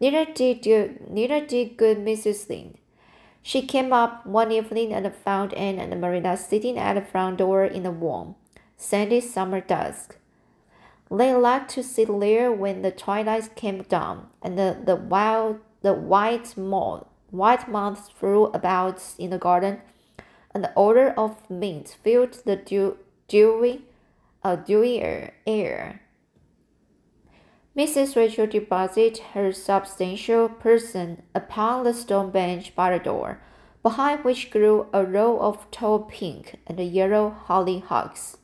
Neither 0.00 0.24
did, 0.32 1.10
neither 1.10 1.44
did 1.44 1.76
good 1.76 1.98
Mrs. 1.98 2.48
Lynde. 2.48 2.78
She 3.42 3.62
came 3.62 3.92
up 3.92 4.24
one 4.24 4.52
evening 4.52 4.92
and 4.92 5.14
found 5.14 5.52
Anne 5.54 5.78
and 5.78 6.00
Marina 6.00 6.36
sitting 6.36 6.78
at 6.78 6.94
the 6.94 7.02
front 7.02 7.38
door 7.38 7.64
in 7.64 7.82
the 7.82 7.90
warm, 7.90 8.36
sandy 8.76 9.20
summer 9.20 9.60
dusk. 9.60 10.16
They 11.10 11.34
liked 11.34 11.70
to 11.72 11.82
sit 11.82 12.08
there 12.20 12.50
when 12.50 12.82
the 12.82 12.90
twilight 12.90 13.54
came 13.54 13.82
down 13.82 14.28
and 14.42 14.58
the, 14.58 14.78
the 14.82 14.96
wild 14.96 15.60
the 15.82 15.92
white 15.92 16.56
moth 16.56 17.04
white 17.34 17.68
moths 17.68 18.08
flew 18.10 18.46
about 18.46 19.02
in 19.18 19.30
the 19.30 19.38
garden, 19.38 19.80
and 20.52 20.62
the 20.62 20.72
odor 20.76 21.10
of 21.16 21.50
mint 21.50 21.96
filled 22.02 22.32
the 22.44 22.54
dew, 22.54 22.96
dewy, 23.28 23.82
a 24.42 24.56
dewy 24.56 25.00
air. 25.00 26.00
Mrs. 27.76 28.14
Rachel 28.14 28.46
deposited 28.46 29.18
her 29.32 29.52
substantial 29.52 30.48
person 30.48 31.22
upon 31.34 31.82
the 31.84 31.92
stone 31.92 32.30
bench 32.30 32.74
by 32.76 32.96
the 32.96 33.02
door, 33.02 33.40
behind 33.82 34.24
which 34.24 34.50
grew 34.50 34.86
a 34.92 35.04
row 35.04 35.38
of 35.40 35.68
tall 35.70 36.00
pink 36.00 36.56
and 36.66 36.78
yellow 36.78 37.34
hollyhocks, 37.48 38.36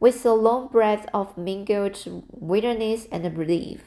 with 0.00 0.26
a 0.26 0.32
long 0.32 0.66
breath 0.66 1.06
of 1.14 1.38
mingled 1.38 1.96
weariness 2.32 3.06
and 3.12 3.38
relief. 3.38 3.84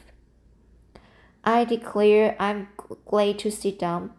I 1.44 1.64
declare 1.64 2.34
I'm 2.38 2.68
glad 3.04 3.38
to 3.40 3.50
sit 3.50 3.78
down. 3.78 4.12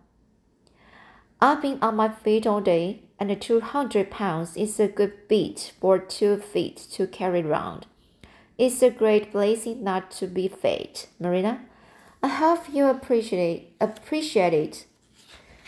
I've 1.46 1.62
been 1.62 1.78
on 1.80 1.98
my 1.98 2.10
feet 2.10 2.48
all 2.48 2.60
day, 2.60 3.02
and 3.20 3.40
two 3.40 3.62
hundred 3.62 4.10
pounds 4.10 4.58
is 4.58 4.80
a 4.80 4.88
good 4.88 5.28
bit 5.28 5.74
for 5.80 6.00
two 6.00 6.38
feet 6.38 6.78
to 6.94 7.06
carry 7.06 7.44
round. 7.44 7.86
It's 8.58 8.82
a 8.82 8.90
great 8.90 9.32
blessing 9.32 9.84
not 9.84 10.10
to 10.18 10.25
be 10.25 10.48
fat, 10.48 11.06
Marina. 11.20 11.62
I 12.24 12.30
hope 12.30 12.74
you 12.74 12.88
appreciate 12.88 13.75
appreciate 13.80 14.56
it. 14.56 14.86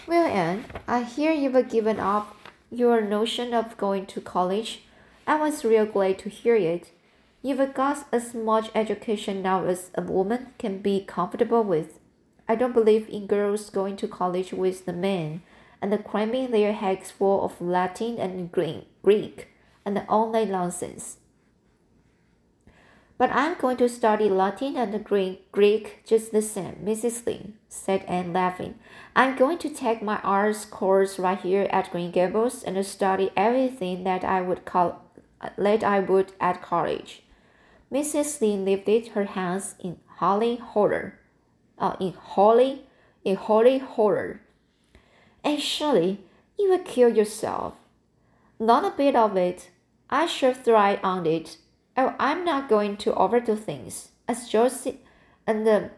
Well, 0.08 0.26
Anne, 0.26 0.66
I 0.88 1.04
hear 1.04 1.32
you've 1.32 1.70
given 1.70 2.00
up 2.00 2.36
your 2.72 3.00
notion 3.00 3.54
of 3.54 3.78
going 3.78 4.08
to 4.08 4.20
college. 4.20 4.82
I 5.28 5.36
was 5.40 5.64
real 5.64 5.86
glad 5.86 6.18
to 6.20 6.30
hear 6.30 6.56
it. 6.56 6.90
You've 7.44 7.76
got 7.76 8.08
as 8.12 8.34
much 8.34 8.72
education 8.74 9.44
now 9.44 9.64
as 9.66 9.92
a 9.94 10.02
woman 10.02 10.48
can 10.58 10.80
be 10.80 11.06
comfortable 11.06 11.64
with. 11.64 12.00
I 12.50 12.56
don't 12.56 12.74
believe 12.74 13.08
in 13.10 13.28
girls 13.28 13.70
going 13.70 13.96
to 13.98 14.08
college 14.08 14.52
with 14.54 14.88
the 14.88 14.94
men 14.94 15.44
and 15.82 16.04
cramming 16.04 16.52
their 16.52 16.74
heads 16.74 17.12
full 17.12 17.44
of 17.44 17.62
Latin 17.62 18.18
and 18.18 18.52
Greek 18.52 19.48
and 19.86 19.98
that 19.98 20.50
nonsense. 20.50 21.18
But 23.18 23.32
I'm 23.32 23.58
going 23.58 23.78
to 23.78 23.90
study 23.90 24.30
Latin 24.30 24.78
and 24.78 25.04
Greek 25.04 26.06
just 26.06 26.32
the 26.32 26.42
same, 26.42 26.76
Mrs. 26.84 27.26
Lynde, 27.26 27.54
said 27.68 28.04
Anne, 28.08 28.32
laughing. 28.32 28.76
I'm 29.16 29.36
going 29.36 29.58
to 29.60 29.70
take 29.70 30.04
my 30.04 30.18
arts 30.18 30.66
course 30.66 31.18
right 31.18 31.40
here 31.40 31.68
at 31.72 31.92
Green 31.92 32.12
Gables 32.12 32.64
and 32.64 32.86
study 32.86 33.32
everything 33.36 34.04
that 34.04 34.24
I 34.24 34.42
would 34.42 34.66
call 34.66 35.04
that 35.58 35.84
I 35.84 36.00
would 36.00 36.34
at 36.40 36.62
college. 36.62 37.24
Mrs. 37.92 38.40
Lynde 38.40 38.66
lifted 38.66 39.10
her 39.10 39.26
hands 39.26 39.76
in 39.80 39.98
holy 40.18 40.58
horror. 40.58 41.20
Uh, 41.80 41.96
in 42.00 42.14
holy, 42.14 42.84
in 43.24 43.36
holy 43.36 43.80
horror. 43.80 44.42
And 45.48 45.62
surely 45.62 46.20
you 46.60 46.70
will 46.70 46.80
kill 46.80 47.16
yourself. 47.16 47.76
Not 48.60 48.84
a 48.84 48.98
bit 48.98 49.16
of 49.16 49.38
it. 49.38 49.70
I 50.10 50.26
shall 50.26 50.54
thrive 50.54 51.00
on 51.04 51.26
it 51.26 51.56
Oh, 52.00 52.14
I'm 52.20 52.46
not 52.46 52.70
going 52.70 52.96
to 52.98 53.16
overdo 53.16 53.56
things. 53.56 54.10
As 54.28 54.48
Josie 54.48 55.00
and 55.48 55.66
the 55.66 55.90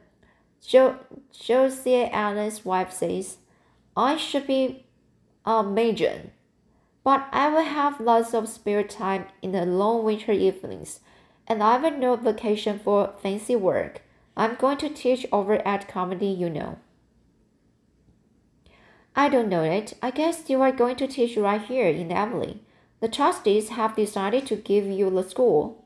jo, 0.66 0.96
Josie 1.38 2.06
Allen's 2.06 2.64
wife 2.64 2.94
says, 2.94 3.38
I 3.98 4.16
should 4.16 4.48
be 4.48 4.86
a 5.46 5.62
major. 5.62 6.32
But 7.04 7.28
I 7.34 7.50
will 7.50 7.64
have 7.66 8.00
lots 8.00 8.34
of 8.34 8.48
spare 8.48 8.84
time 8.84 9.26
in 9.42 9.52
the 9.52 9.66
long 9.66 10.06
winter 10.06 10.32
evenings, 10.32 11.02
and 11.48 11.62
I 11.62 11.78
have 11.78 11.98
no 11.98 12.16
vacation 12.16 12.80
for 12.80 13.14
fancy 13.22 13.58
work. 13.58 14.02
I'm 14.38 14.56
going 14.56 14.78
to 14.78 14.90
teach 14.90 15.26
over 15.34 15.56
at 15.68 15.90
Carmody, 15.90 16.28
you 16.28 16.50
know. 16.50 16.78
I 19.20 19.28
don't 19.28 19.50
know 19.50 19.64
it. 19.64 19.96
I 20.02 20.12
guess 20.12 20.50
you 20.50 20.62
are 20.62 20.72
going 20.72 20.96
to 20.96 21.06
teach 21.06 21.36
right 21.36 21.62
here 21.62 21.90
in 21.90 22.08
the 22.08 22.14
Avonlea. 22.14 22.62
The 23.02 23.10
trustees 23.10 23.68
have 23.68 23.98
decided 23.98 24.48
to 24.48 24.56
give 24.56 24.86
you 24.86 25.10
the 25.10 25.24
school. 25.24 25.84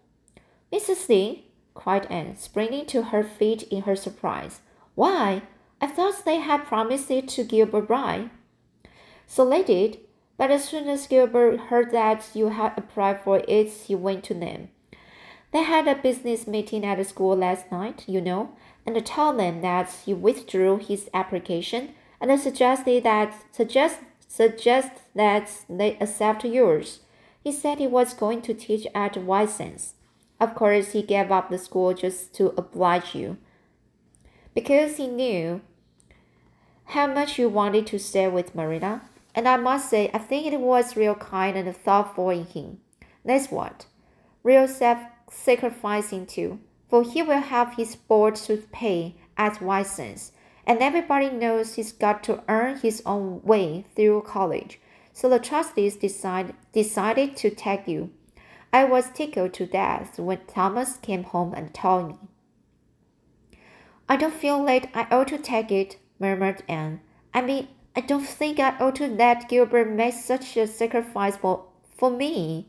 Mrs. 0.71 1.09
Lynde, 1.09 1.39
cried 1.73 2.05
Anne, 2.11 2.37
springing 2.37 2.85
to 2.85 3.05
her 3.05 3.23
feet 3.23 3.63
in 3.71 3.81
her 3.81 3.95
surprise. 3.95 4.61
Why, 4.93 5.41
I 5.81 5.87
thought 5.87 6.25
they 6.25 6.41
had 6.41 6.67
promised 6.67 7.09
it 7.09 7.27
to 7.29 7.43
Gilbert 7.43 7.87
Blythe. 7.87 8.27
So 9.25 9.49
they 9.49 9.63
did, 9.63 10.01
but 10.37 10.51
as 10.51 10.65
soon 10.65 10.87
as 10.87 11.07
Gilbert 11.07 11.59
heard 11.71 11.89
that 11.89 12.29
you 12.35 12.49
had 12.49 12.73
applied 12.77 13.23
for 13.23 13.41
it, 13.47 13.69
he 13.87 13.95
went 13.95 14.23
to 14.25 14.35
them. 14.35 14.69
They 15.51 15.63
had 15.63 15.87
a 15.87 15.95
business 15.95 16.45
meeting 16.45 16.85
at 16.85 16.99
the 16.99 17.03
school 17.03 17.35
last 17.35 17.71
night, 17.71 18.03
you 18.07 18.21
know, 18.21 18.51
and 18.85 19.03
told 19.03 19.39
them 19.39 19.61
that 19.61 19.91
he 20.05 20.13
withdrew 20.13 20.77
his 20.77 21.09
application 21.15 21.95
and 22.23 22.31
I 22.31 22.37
suggested 22.37 23.03
that 23.03 23.35
suggest 23.51 23.99
suggest 24.29 24.91
that 25.13 25.51
they 25.69 25.97
accept 25.99 26.45
yours. 26.45 27.01
He 27.43 27.51
said 27.51 27.79
he 27.79 27.85
was 27.85 28.13
going 28.13 28.41
to 28.43 28.53
teach 28.53 28.87
at 28.95 29.17
White 29.17 29.49
Sands. 29.49 29.95
Of 30.39 30.55
course, 30.55 30.93
he 30.93 31.01
gave 31.01 31.31
up 31.31 31.49
the 31.49 31.57
school 31.57 31.93
just 31.93 32.33
to 32.35 32.53
oblige 32.57 33.13
you. 33.13 33.39
Because 34.55 34.95
he 34.95 35.07
knew 35.07 35.59
how 36.85 37.07
much 37.07 37.37
you 37.37 37.49
wanted 37.49 37.87
to 37.87 37.99
stay 37.99 38.29
with 38.29 38.55
Marina. 38.55 39.01
And 39.35 39.45
I 39.45 39.57
must 39.57 39.89
say, 39.89 40.09
I 40.13 40.19
think 40.19 40.45
it 40.45 40.61
was 40.61 40.95
real 40.95 41.15
kind 41.15 41.57
and 41.57 41.75
thoughtful 41.75 42.29
in 42.29 42.45
him. 42.45 42.77
That's 43.25 43.51
what. 43.51 43.85
Real 44.43 44.69
self 44.69 44.99
sacrificing 45.29 46.25
too. 46.25 46.61
For 46.89 47.03
he 47.03 47.21
will 47.21 47.41
have 47.41 47.75
his 47.75 47.97
board 47.97 48.35
to 48.47 48.63
pay 48.71 49.15
at 49.35 49.61
White 49.61 49.87
Sands, 49.87 50.31
and 50.65 50.81
everybody 50.81 51.29
knows 51.29 51.75
he's 51.75 51.91
got 51.91 52.23
to 52.23 52.43
earn 52.47 52.77
his 52.77 53.01
own 53.05 53.41
way 53.43 53.85
through 53.95 54.23
college. 54.23 54.79
So 55.13 55.29
the 55.29 55.39
trustees 55.39 55.95
decide, 55.95 56.55
decided 56.71 57.35
to 57.37 57.49
take 57.49 57.87
you. 57.87 58.11
I 58.71 58.85
was 58.85 59.11
tickled 59.13 59.53
to 59.53 59.67
death 59.67 60.17
when 60.17 60.39
Thomas 60.47 60.97
came 60.97 61.23
home 61.23 61.53
and 61.53 61.73
told 61.73 62.09
me. 62.09 62.17
I 64.09 64.17
don't 64.17 64.33
feel 64.33 64.63
like 64.63 64.95
I 64.95 65.07
ought 65.11 65.27
to 65.29 65.37
take 65.37 65.71
it, 65.71 65.97
murmured 66.19 66.63
Anne. 66.67 67.01
I 67.33 67.41
mean, 67.41 67.67
I 67.95 68.01
don't 68.01 68.25
think 68.25 68.59
I 68.59 68.75
ought 68.79 68.95
to 68.95 69.07
let 69.07 69.47
Gilbert 69.49 69.89
make 69.89 70.15
such 70.15 70.57
a 70.57 70.65
sacrifice 70.65 71.37
for, 71.37 71.65
for 71.95 72.09
me. 72.09 72.67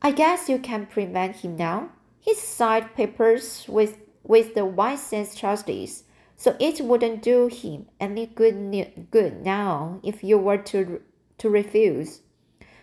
I 0.00 0.12
guess 0.12 0.48
you 0.48 0.58
can 0.58 0.86
prevent 0.86 1.36
him 1.36 1.56
now. 1.56 1.90
He 2.20 2.34
signed 2.34 2.94
papers 2.94 3.66
with, 3.68 3.98
with 4.22 4.54
the 4.54 4.64
White 4.64 4.98
Sands 4.98 5.34
trustees, 5.34 6.04
so 6.36 6.56
it 6.60 6.80
wouldn't 6.80 7.22
do 7.22 7.48
him 7.48 7.86
any 7.98 8.26
good, 8.26 9.08
good 9.10 9.44
now 9.44 10.00
if 10.02 10.22
you 10.22 10.38
were 10.38 10.58
to, 10.58 11.00
to 11.38 11.48
refuse. 11.50 12.20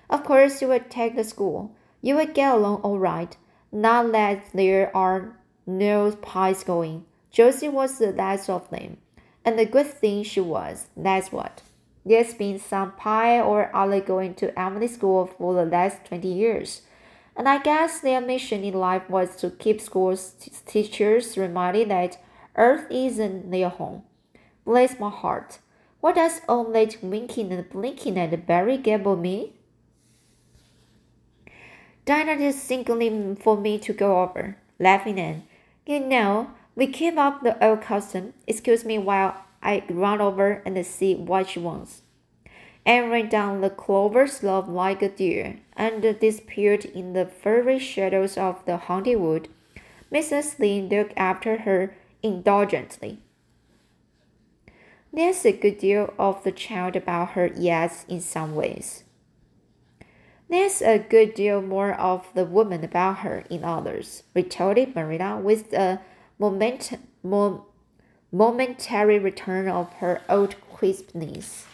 Of 0.09 0.23
course, 0.23 0.61
you 0.61 0.67
will 0.67 0.81
take 0.89 1.15
the 1.15 1.23
school. 1.23 1.75
You 2.01 2.15
will 2.15 2.25
get 2.27 2.53
along 2.53 2.81
all 2.81 2.99
right, 2.99 3.35
not 3.71 4.11
that 4.11 4.45
there 4.53 4.95
are 4.95 5.37
no 5.65 6.11
pies 6.11 6.63
going. 6.63 7.05
Josie 7.31 7.69
was 7.69 7.97
the 7.97 8.11
last 8.11 8.49
of 8.49 8.69
them, 8.69 8.97
and 9.45 9.59
a 9.59 9.65
good 9.65 9.87
thing 9.87 10.23
she 10.23 10.41
was, 10.41 10.87
that's 10.95 11.31
what. 11.31 11.61
There's 12.05 12.33
been 12.33 12.59
some 12.59 12.91
pie 12.91 13.39
or 13.39 13.73
other 13.73 14.01
going 14.01 14.35
to 14.35 14.59
Avonlea 14.59 14.89
School 14.89 15.25
for 15.25 15.53
the 15.53 15.65
last 15.65 16.03
twenty 16.05 16.33
years, 16.33 16.81
and 17.35 17.47
I 17.47 17.59
guess 17.59 18.01
their 18.01 18.19
mission 18.19 18.63
in 18.63 18.73
life 18.73 19.09
was 19.09 19.37
to 19.37 19.49
keep 19.49 19.79
school 19.79 20.15
teachers 20.65 21.37
reminded 21.37 21.89
that 21.89 22.17
Earth 22.55 22.85
isn't 22.89 23.51
their 23.51 23.69
home. 23.69 24.03
Bless 24.65 24.99
my 24.99 25.09
heart. 25.09 25.59
What 26.01 26.15
does 26.15 26.41
all 26.47 26.65
that 26.71 26.97
winking 27.01 27.51
and 27.51 27.69
blinking 27.69 28.19
at 28.19 28.45
Barry 28.45 28.77
Gable 28.77 29.15
mean? 29.15 29.53
Dinah 32.05 32.33
is 32.33 32.61
singling 32.61 33.35
for 33.37 33.57
me 33.57 33.79
to 33.79 33.93
go 33.93 34.21
over, 34.21 34.57
laughing 34.77 35.17
and, 35.19 35.43
you 35.85 36.01
know, 36.01 36.51
we 36.75 36.87
keep 36.87 37.17
up 37.17 37.41
the 37.43 37.63
old 37.65 37.81
custom. 37.81 38.33
Excuse 38.47 38.83
me 38.83 38.97
while 38.97 39.37
I 39.61 39.83
run 39.89 40.19
over 40.19 40.61
and 40.65 40.85
see 40.85 41.15
what 41.15 41.49
she 41.49 41.59
wants. 41.59 42.01
Anne 42.85 43.09
ran 43.09 43.29
down 43.29 43.61
the 43.61 43.69
clover 43.69 44.27
slope 44.27 44.67
like 44.67 45.01
a 45.01 45.07
deer 45.07 45.59
and 45.77 46.01
disappeared 46.01 46.83
in 46.83 47.13
the 47.13 47.25
furry 47.25 47.79
shadows 47.79 48.37
of 48.37 48.65
the 48.65 48.75
haunted 48.75 49.19
wood. 49.19 49.47
Mrs. 50.11 50.59
Lynde 50.59 50.91
looked 50.91 51.13
after 51.15 51.59
her 51.59 51.95
indulgently. 52.23 53.19
There's 55.11 55.45
a 55.45 55.51
good 55.51 55.77
deal 55.77 56.11
of 56.17 56.43
the 56.43 56.51
child 56.51 56.95
about 56.95 57.31
her, 57.31 57.51
yes, 57.55 58.05
in 58.09 58.19
some 58.19 58.55
ways. 58.55 59.03
There's 60.49 60.81
a 60.81 60.97
good 60.97 61.35
deal 61.35 61.61
more 61.61 61.93
of 61.93 62.27
the 62.33 62.45
woman 62.45 62.83
about 62.83 63.19
her 63.19 63.43
in 63.49 63.63
others, 63.63 64.23
retorted 64.33 64.95
Marilla 64.95 65.37
with 65.37 65.71
a 65.73 66.01
moment, 66.39 66.93
mo 67.21 67.65
momentary 68.31 69.19
return 69.19 69.67
of 69.67 69.93
her 69.93 70.21
old 70.27 70.55
crispness. 70.73 71.65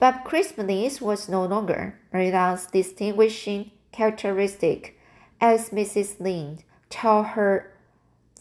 But 0.00 0.24
crispness 0.24 1.00
was 1.00 1.28
no 1.28 1.44
longer 1.44 1.98
Marilla's 2.12 2.66
distinguishing 2.66 3.70
characteristic, 3.92 4.98
as 5.40 5.70
Mrs. 5.70 6.18
Lynde 6.18 6.64
told 6.90 7.26
her 7.26 7.73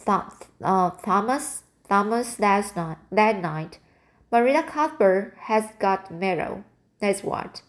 th 0.06 0.50
uh, 0.62 0.90
Thomas 1.04 1.64
Thomas 1.88 2.40
last 2.40 2.76
night. 2.76 2.98
That 3.12 3.42
night, 3.42 3.80
Marilla 4.32 4.64
Cuthbert 4.64 5.36
has 5.42 5.66
got 5.80 6.12
marrow. 6.12 6.64
That's 7.00 7.24
what. 7.24 7.62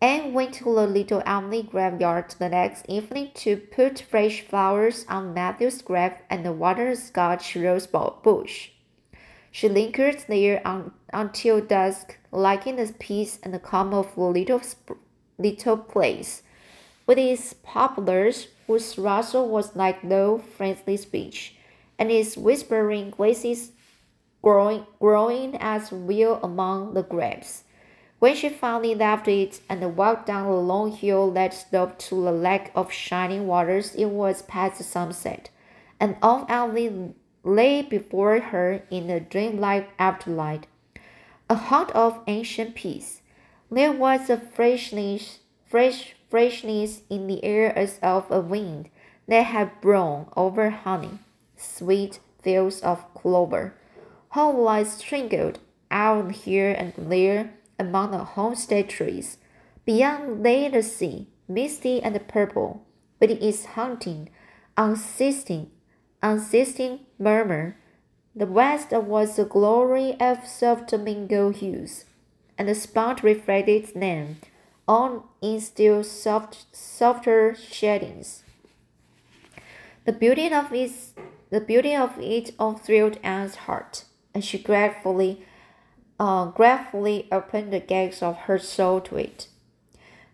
Anne 0.00 0.32
went 0.32 0.54
to 0.54 0.64
the 0.64 0.86
little 0.86 1.22
Avonlea 1.26 1.64
graveyard 1.64 2.32
the 2.38 2.48
next 2.48 2.84
evening 2.88 3.32
to 3.34 3.56
put 3.56 4.00
fresh 4.00 4.42
flowers 4.42 5.04
on 5.08 5.34
Matthew's 5.34 5.82
grave 5.82 6.12
and 6.30 6.44
the 6.44 6.52
water 6.52 6.90
a 6.90 6.96
Scotch 6.96 7.56
rose 7.56 7.88
bush. 7.88 8.70
She 9.50 9.68
lingered 9.68 10.24
there 10.28 10.62
un 10.64 10.92
until 11.12 11.60
dusk, 11.60 12.16
liking 12.30 12.76
the 12.76 12.94
peace 13.00 13.40
and 13.42 13.52
the 13.52 13.58
calm 13.58 13.92
of 13.92 14.14
the 14.14 14.20
little, 14.20 14.60
little 15.36 15.78
place, 15.78 16.42
with 17.06 17.18
its 17.18 17.54
poplars 17.54 18.48
whose 18.68 18.98
rustle 18.98 19.48
was 19.48 19.74
like 19.74 20.04
low, 20.04 20.38
friendly 20.38 20.96
speech, 20.96 21.56
and 21.98 22.10
its 22.10 22.36
whispering 22.36 23.10
glaces 23.10 23.72
growing, 24.42 24.86
growing 25.00 25.56
as 25.56 25.90
well 25.92 26.40
among 26.42 26.94
the 26.94 27.02
grapes. 27.02 27.64
When 28.18 28.34
she 28.34 28.48
finally 28.48 28.94
left 28.94 29.28
it 29.28 29.60
and 29.68 29.96
walked 29.96 30.26
down 30.26 30.46
the 30.46 30.56
long 30.56 30.90
hill 30.90 31.30
that 31.32 31.54
sloped 31.54 32.00
to 32.08 32.24
the 32.24 32.32
lake 32.32 32.70
of 32.74 32.92
shining 32.92 33.46
waters, 33.46 33.94
it 33.94 34.06
was 34.06 34.42
past 34.42 34.82
sunset, 34.82 35.50
and 36.00 36.16
all 36.20 36.44
Avonlea 36.48 37.14
lay 37.44 37.82
before 37.82 38.40
her 38.40 38.82
in 38.90 39.06
the 39.06 39.20
dreamlike 39.20 39.96
afterlight, 39.98 40.64
a 41.48 41.54
haunt 41.54 41.90
of 41.92 42.20
ancient 42.26 42.74
peace. 42.74 43.22
There 43.70 43.92
was 43.92 44.28
a 44.28 44.36
freshness, 44.36 45.38
fresh 45.68 46.16
freshness 46.28 47.02
in 47.08 47.26
the 47.26 47.44
air 47.44 47.76
as 47.76 47.98
of 48.02 48.30
a 48.30 48.40
wind 48.40 48.90
that 49.28 49.42
had 49.42 49.80
blown 49.80 50.26
over 50.36 50.70
honey, 50.70 51.18
sweet 51.58 52.20
fields 52.40 52.80
of 52.80 53.12
clover. 53.14 53.74
Home 54.30 54.56
lights 54.56 55.00
twinkled 55.00 55.58
out 55.90 56.32
here 56.32 56.70
and 56.70 56.92
there 56.96 57.54
among 57.78 58.12
the 58.12 58.24
homestead 58.24 58.88
trees. 58.88 59.38
Beyond 59.84 60.42
lay 60.42 60.68
the 60.68 60.82
sea, 60.82 61.28
misty 61.48 62.02
and 62.02 62.26
purple, 62.28 62.84
with 63.20 63.30
its 63.30 63.64
haunting, 63.64 64.30
unceasing, 64.76 65.70
unceasing 66.22 67.00
murmur. 67.18 67.76
The 68.34 68.46
west 68.46 68.92
was 68.92 69.38
a 69.38 69.44
glory 69.44 70.16
of 70.20 70.46
soft 70.46 70.92
mingled 70.92 71.56
hues, 71.56 72.04
and 72.56 72.68
the 72.68 72.74
spot 72.74 73.22
reflected 73.22 73.94
them 73.94 74.36
on 74.86 75.22
in 75.42 75.60
still 75.60 76.02
soft, 76.02 76.66
softer 76.72 77.54
shadings. 77.54 78.42
The 80.04 80.12
beauty 80.12 80.52
of 80.52 80.72
it, 80.72 80.90
the 81.50 81.60
beauty 81.60 81.94
of 81.94 82.18
it 82.18 82.54
all 82.58 82.74
thrilled 82.74 83.18
Anne's 83.22 83.54
heart, 83.66 84.04
and 84.34 84.44
she 84.44 84.58
gratefully 84.58 85.44
uh, 86.20 86.46
gratefully 86.46 87.28
opened 87.30 87.72
the 87.72 87.80
gates 87.80 88.22
of 88.22 88.36
her 88.46 88.58
soul 88.58 89.00
to 89.00 89.16
it. 89.16 89.48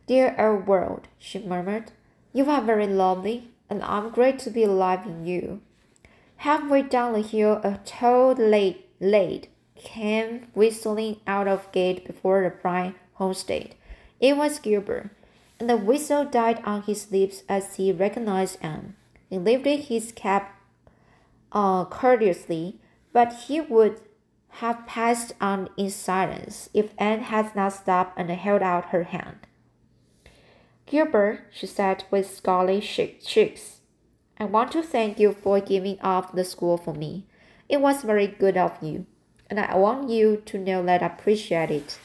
Dear 0.07 0.35
old 0.39 0.67
world, 0.67 1.09
she 1.19 1.39
murmured, 1.39 1.93
you 2.33 2.49
are 2.51 2.63
very 2.63 2.87
lovely, 2.87 3.51
and 3.71 3.83
I'm 3.83 4.11
glad 4.11 4.39
to 4.41 4.51
be 4.51 4.65
alive 4.65 5.07
in 5.07 5.27
you. 5.27 5.61
Halfway 6.39 6.83
down 6.83 7.13
the 7.13 7.23
hill, 7.23 7.61
a 7.63 7.79
tall 7.85 8.35
lady 8.35 9.51
came 9.77 10.49
whistling 10.55 11.21
out 11.27 11.47
of 11.47 11.71
gate 11.73 12.07
before 12.07 12.43
the 12.43 12.51
bright 12.51 12.95
homestead. 13.15 13.75
It 14.21 14.37
was 14.37 14.59
Gilbert, 14.59 15.11
and 15.61 15.71
the 15.71 15.77
whistle 15.77 16.25
died 16.25 16.61
on 16.65 16.83
his 16.83 17.11
lips 17.13 17.43
as 17.49 17.77
he 17.77 17.93
recognized 17.93 18.59
Anne. 18.61 18.97
He 19.31 19.39
lifted 19.39 19.85
his 19.85 20.13
cap 20.13 20.54
uh, 21.55 21.85
courteously, 21.87 22.81
but 23.13 23.33
he 23.47 23.61
would 23.61 24.01
have 24.59 24.87
passed 24.87 25.33
on 25.41 25.69
in 25.77 25.91
silence 25.91 26.69
if 26.75 26.93
Anne 26.99 27.21
had 27.21 27.57
not 27.57 27.73
stopped 27.73 28.19
and 28.19 28.31
held 28.31 28.63
out 28.63 28.87
her 28.87 29.05
hand. 29.05 29.47
Gilbert, 30.87 31.41
she 31.53 31.67
said 31.67 32.05
with 32.11 32.31
scarlet 32.31 32.83
cheeks, 32.83 33.81
I 34.39 34.45
want 34.45 34.73
to 34.73 34.83
thank 34.83 35.19
you 35.19 35.33
for 35.33 35.61
giving 35.61 35.99
up 36.01 36.35
the 36.35 36.45
school 36.45 36.77
for 36.77 36.93
me. 36.93 37.27
It 37.69 37.81
was 37.81 38.03
very 38.03 38.27
good 38.27 38.57
of 38.57 38.77
you, 38.83 39.07
and 39.49 39.59
I 39.59 39.77
want 39.77 40.11
you 40.11 40.43
to 40.45 40.59
know 40.59 40.85
that 40.85 41.03
I 41.03 41.07
appreciate 41.07 41.71
it. 41.71 41.99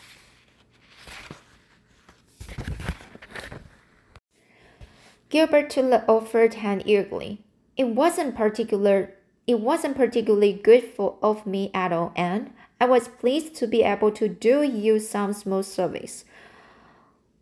Gilbert 5.30 5.70
took 5.70 5.90
the 5.90 6.08
offered 6.08 6.56
hand 6.56 6.84
eagerly. 6.86 7.44
It 7.78 7.90
wasn't 7.90 8.36
particular 8.36 9.14
it 9.50 9.60
wasn't 9.60 9.98
particularly 9.98 10.54
good 10.54 10.84
for 10.84 11.18
of 11.24 11.48
me 11.48 11.72
at 11.74 11.92
all, 11.92 12.14
and 12.16 12.54
I 12.80 12.86
was 12.86 13.08
pleased 13.08 13.56
to 13.56 13.66
be 13.66 13.82
able 13.82 14.12
to 14.12 14.30
do 14.30 14.62
you 14.62 15.00
some 15.00 15.34
small 15.34 15.64
service. 15.64 16.24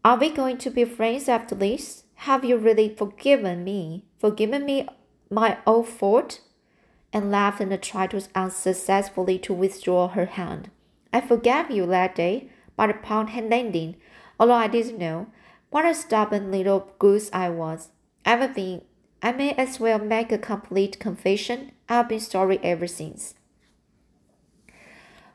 Are 0.06 0.18
we 0.18 0.30
going 0.30 0.58
to 0.60 0.70
be 0.70 0.86
friends 0.86 1.28
after 1.28 1.54
this? 1.54 2.06
Have 2.28 2.46
you 2.46 2.56
really 2.56 2.96
forgiven 2.96 3.66
me? 3.66 4.06
Forgiven 4.20 4.66
me 4.66 4.88
my 5.30 5.58
old 5.68 5.90
fault? 5.90 6.40
And 7.12 7.30
laughed 7.30 7.60
and 7.60 7.84
tried 7.84 8.12
to 8.12 8.26
unsuccessfully 8.34 9.38
to 9.40 9.54
withdraw 9.54 10.08
her 10.08 10.28
hand. 10.28 10.72
I 11.12 11.20
forgave 11.20 11.70
you 11.70 11.86
that 11.88 12.16
day, 12.16 12.48
but 12.78 12.90
upon 12.90 13.28
landing, 13.50 13.98
although 14.40 14.54
I 14.54 14.68
didn't 14.68 14.98
know 14.98 15.28
what 15.72 15.84
a 15.84 15.94
stubborn 15.94 16.52
little 16.52 16.90
goose 17.00 17.30
I 17.34 17.50
was. 17.50 17.90
Been 18.24 18.84
I 19.22 19.34
may 19.34 19.52
as 19.56 19.78
well 19.78 20.00
make 20.00 20.32
a 20.32 20.38
complete 20.38 21.02
confession 21.02 21.74
I've 21.90 22.10
been 22.10 22.20
sorry 22.20 22.60
ever 22.64 22.88
since. 22.88 23.36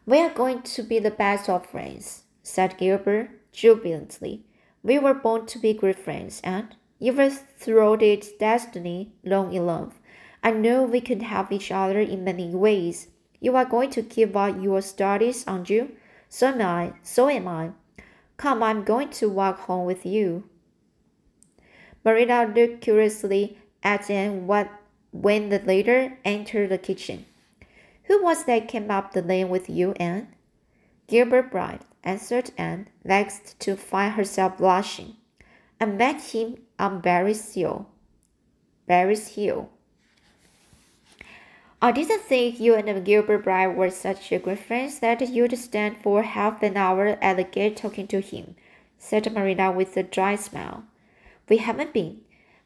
We 0.05 0.19
are 0.19 0.31
going 0.31 0.63
to 0.63 0.83
be 0.83 0.99
the 0.99 1.11
best 1.11 1.49
of 1.49 1.67
friends, 1.67 2.25
said 2.43 2.77
Gilbert 2.77 3.31
jubilantly. 3.53 4.45
We 4.83 4.99
were 4.99 5.15
born 5.15 5.47
to 5.47 5.59
be 5.59 5.75
great 5.75 5.99
friends, 5.99 6.41
and 6.43 6.75
even 6.99 7.31
thwarted 7.31 8.27
destiny 8.39 9.13
long 9.25 9.53
enough, 9.53 10.01
I 10.43 10.51
know 10.51 10.83
we 10.83 11.01
could 11.01 11.23
help 11.23 11.53
each 11.53 11.71
other 11.71 12.01
in 12.01 12.25
many 12.25 12.55
ways. 12.55 13.09
You 13.41 13.57
are 13.57 13.65
going 13.65 13.91
to 13.91 14.03
give 14.03 14.37
up 14.37 14.61
your 14.61 14.81
studies, 14.83 15.45
aren't 15.47 15.71
you? 15.71 15.93
So 16.29 16.49
am 16.49 16.63
I. 16.63 16.93
So 17.03 17.29
am 17.29 17.47
I. 17.47 17.71
Come, 18.37 18.63
I'm 18.63 18.83
going 18.83 19.11
to 19.11 19.29
walk 19.29 19.61
home 19.61 19.87
with 19.87 20.05
you. 20.05 20.45
Marina 22.05 22.53
looked 22.53 22.81
curiously 22.81 23.59
at 23.85 24.11
Anne 24.11 24.49
what, 24.49 24.69
when 25.13 25.51
the 25.51 25.61
latter 25.61 26.19
entered 26.25 26.71
the 26.71 26.79
kitchen. 26.79 27.27
Who 28.05 28.23
was 28.23 28.45
that 28.45 28.69
came 28.69 28.91
up 28.91 29.13
the 29.13 29.23
lane 29.23 29.49
with 29.49 29.71
you, 29.71 29.93
Anne? 29.93 30.29
Gilbert 31.07 31.51
Blythe, 31.53 31.83
answered 32.03 32.51
Anne, 32.59 32.89
vexed 33.05 33.61
to 33.61 33.77
find 33.77 34.15
herself 34.15 34.59
blushing. 34.59 35.17
I 35.81 35.85
met 35.85 36.21
him 36.21 36.57
on 36.79 37.01
Barry's 37.01 37.55
Hill. 37.55 37.87
Barry's 38.87 39.29
Hill. 39.29 39.71
I 41.81 41.91
didn't 41.91 42.23
think 42.23 42.61
you 42.61 42.75
and 42.75 43.05
Gilbert 43.05 43.45
Blythe 43.45 43.77
were 43.77 43.91
such 43.91 44.31
good 44.31 44.59
friends 44.59 45.01
that 45.01 45.21
you'd 45.29 45.59
stand 45.59 45.97
for 45.99 46.23
half 46.23 46.63
an 46.63 46.77
hour 46.77 47.19
at 47.21 47.37
the 47.37 47.45
gate 47.45 47.77
talking 47.77 48.07
to 48.07 48.21
him, 48.21 48.55
said 48.99 49.33
Marina 49.33 49.73
with 49.73 49.97
a 49.97 50.05
dry 50.05 50.37
smile. 50.37 50.85
We 51.49 51.57
haven't 51.57 51.93
been. 51.93 52.21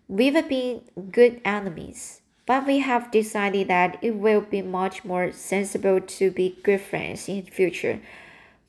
We've 0.07 0.49
been 0.49 0.83
good 1.11 1.41
enemies, 1.45 2.21
but 2.47 2.67
we 2.67 2.79
have 2.79 3.11
decided 3.11 3.69
that 3.69 3.99
it 4.03 4.17
will 4.17 4.41
be 4.41 4.63
much 4.63 5.05
more 5.05 5.33
sensible 5.33 6.01
to 6.01 6.31
be 6.31 6.59
good 6.63 6.81
friends 6.81 7.29
in 7.29 7.43
future. 7.43 8.01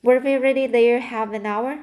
Were 0.02 0.18
we 0.18 0.34
really 0.34 0.66
there 0.66 1.00
half 1.00 1.32
an 1.32 1.46
hour? 1.46 1.80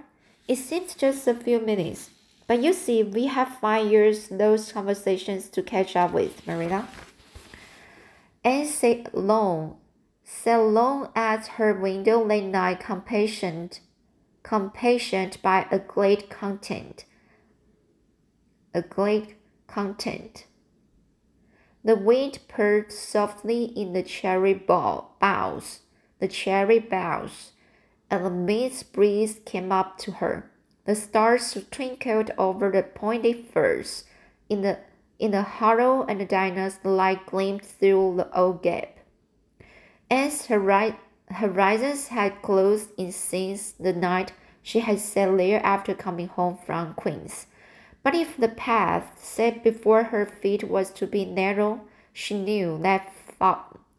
It 0.48 0.58
seems 0.58 0.94
just 0.94 1.28
a 1.28 1.34
few 1.34 1.60
minutes. 1.60 2.12
But 2.48 2.62
you 2.62 2.74
see, 2.74 3.02
we 3.02 3.26
have 3.26 3.58
five 3.60 3.90
years 3.92 4.28
those 4.28 4.72
conversations 4.72 5.50
to 5.50 5.64
catch 5.64 5.96
up 5.96 6.12
with, 6.12 6.46
Marina 6.46 6.88
and 8.46 8.70
sat 8.70 9.18
long, 9.18 9.76
sat 10.24 10.58
long 10.58 11.10
at 11.16 11.48
her 11.58 11.74
window 11.74 12.24
late 12.24 12.46
night, 12.46 12.80
compassionate, 12.80 13.80
compassionate 14.44 15.42
by 15.42 15.66
a 15.72 15.80
great 15.80 16.30
content. 16.30 17.06
A 18.76 18.84
great 18.84 19.36
content. 19.66 20.46
The 21.86 21.96
wind 21.96 22.40
purred 22.48 22.92
softly 22.92 23.66
in 23.66 23.94
the 23.94 24.02
cherry 24.02 24.56
boughs, 24.56 25.82
the 26.18 26.28
cherry 26.28 26.80
boughs, 26.80 27.52
and 28.10 28.26
the 28.26 28.32
mist 28.32 28.92
breeze 28.92 29.40
came 29.46 29.72
up 29.72 30.00
to 30.00 30.14
her. 30.14 30.50
The 30.86 30.96
stars 30.96 31.56
twinkled 31.70 32.32
over 32.40 32.72
the 32.72 32.82
pointed 32.82 33.46
firs 33.46 34.06
in 34.50 34.64
the 34.64 34.80
in 35.20 35.30
the 35.30 35.44
hollow 35.44 36.04
and 36.10 36.28
Dinah's 36.28 36.80
light 36.84 37.28
gleamed 37.28 37.64
through 37.64 38.16
the 38.18 38.36
old 38.36 38.64
gap. 38.64 38.98
As 40.10 40.48
her 40.48 40.60
right 40.60 40.98
horizons 41.30 42.08
had 42.08 42.42
closed 42.42 42.90
in 42.98 43.12
since 43.12 43.72
the 43.74 43.94
night 43.94 44.34
she 44.64 44.80
had 44.80 44.98
sat 44.98 45.38
there 45.38 45.64
after 45.64 45.94
coming 45.94 46.30
home 46.30 46.58
from 46.58 46.96
Queen's. 46.96 47.46
But 48.06 48.14
if 48.14 48.38
the 48.38 48.50
path 48.50 49.18
set 49.18 49.64
before 49.64 50.04
her 50.04 50.28
feet 50.28 50.66
was 50.66 50.92
to 50.92 51.08
be 51.08 51.26
narrow, 51.26 51.82
she 52.14 52.40
knew 52.40 52.78
that, 52.84 53.12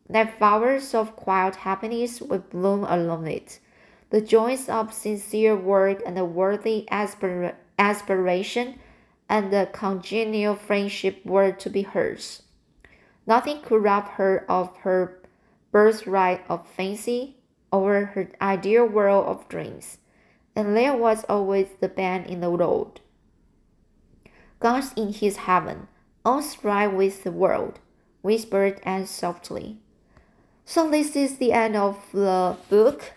that 0.09 0.39
flowers 0.39 0.95
of 0.95 1.17
quiet 1.17 1.57
happiness 1.57 2.21
would 2.21 2.49
bloom 2.49 2.85
along 2.85 3.27
it. 3.27 3.59
The 4.11 4.21
joys 4.21 4.69
of 4.69 4.95
sincere 4.95 5.57
work 5.57 6.03
and 6.07 6.17
a 6.17 6.25
worthy 6.25 6.87
aspir- 6.89 7.57
aspiration 7.81 8.79
and 9.29 9.53
the 9.53 9.69
congenial 9.73 10.55
friendship 10.55 11.27
were 11.27 11.51
to 11.51 11.69
be 11.69 11.83
hers. 11.83 12.45
Nothing 13.27 13.61
could 13.61 13.83
rob 13.83 14.07
her 14.11 14.45
of 14.49 14.77
her 14.85 15.21
birthright 15.73 16.45
of 16.49 16.69
fancy 16.69 17.39
or 17.73 18.05
her 18.15 18.31
ideal 18.41 18.87
world 18.87 19.27
of 19.27 19.49
dreams, 19.49 19.99
and 20.55 20.77
there 20.77 20.97
was 20.97 21.25
always 21.29 21.71
the 21.81 21.89
band 21.89 22.29
in 22.29 22.41
the 22.41 22.51
road. 22.51 23.01
God's 24.61 24.93
in 24.97 25.13
his 25.13 25.37
heaven, 25.37 25.89
all's 26.25 26.65
right 26.65 26.87
with 26.87 27.25
the 27.25 27.33
world, 27.33 27.79
whispered 28.23 28.81
Anne 28.85 29.07
softly. 29.07 29.79
So 30.65 30.91
this 30.91 31.15
is 31.15 31.39
the 31.39 31.53
end 31.53 31.77
of 31.77 31.99
the 32.13 32.57
book. 32.69 33.13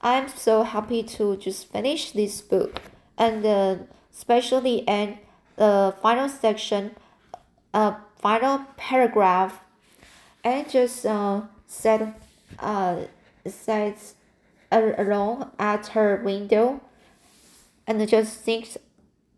I'm 0.00 0.28
so 0.28 0.62
happy 0.62 1.02
to 1.02 1.36
just 1.36 1.70
finish 1.70 2.12
this 2.12 2.40
book 2.40 2.80
and 3.18 3.44
uh, 3.44 3.76
especially 4.12 4.78
in 4.78 5.18
the 5.56 5.94
final 6.02 6.28
section, 6.28 6.96
uh, 7.72 7.94
final 8.18 8.66
paragraph, 8.76 9.60
and 10.44 10.68
just 10.68 11.06
uh, 11.06 11.42
said, 11.66 12.14
uh, 12.58 13.02
sits 13.46 14.14
alone 14.70 15.50
at 15.58 15.88
her 15.88 16.22
window, 16.24 16.80
and 17.86 18.06
just 18.08 18.40
thinks, 18.40 18.78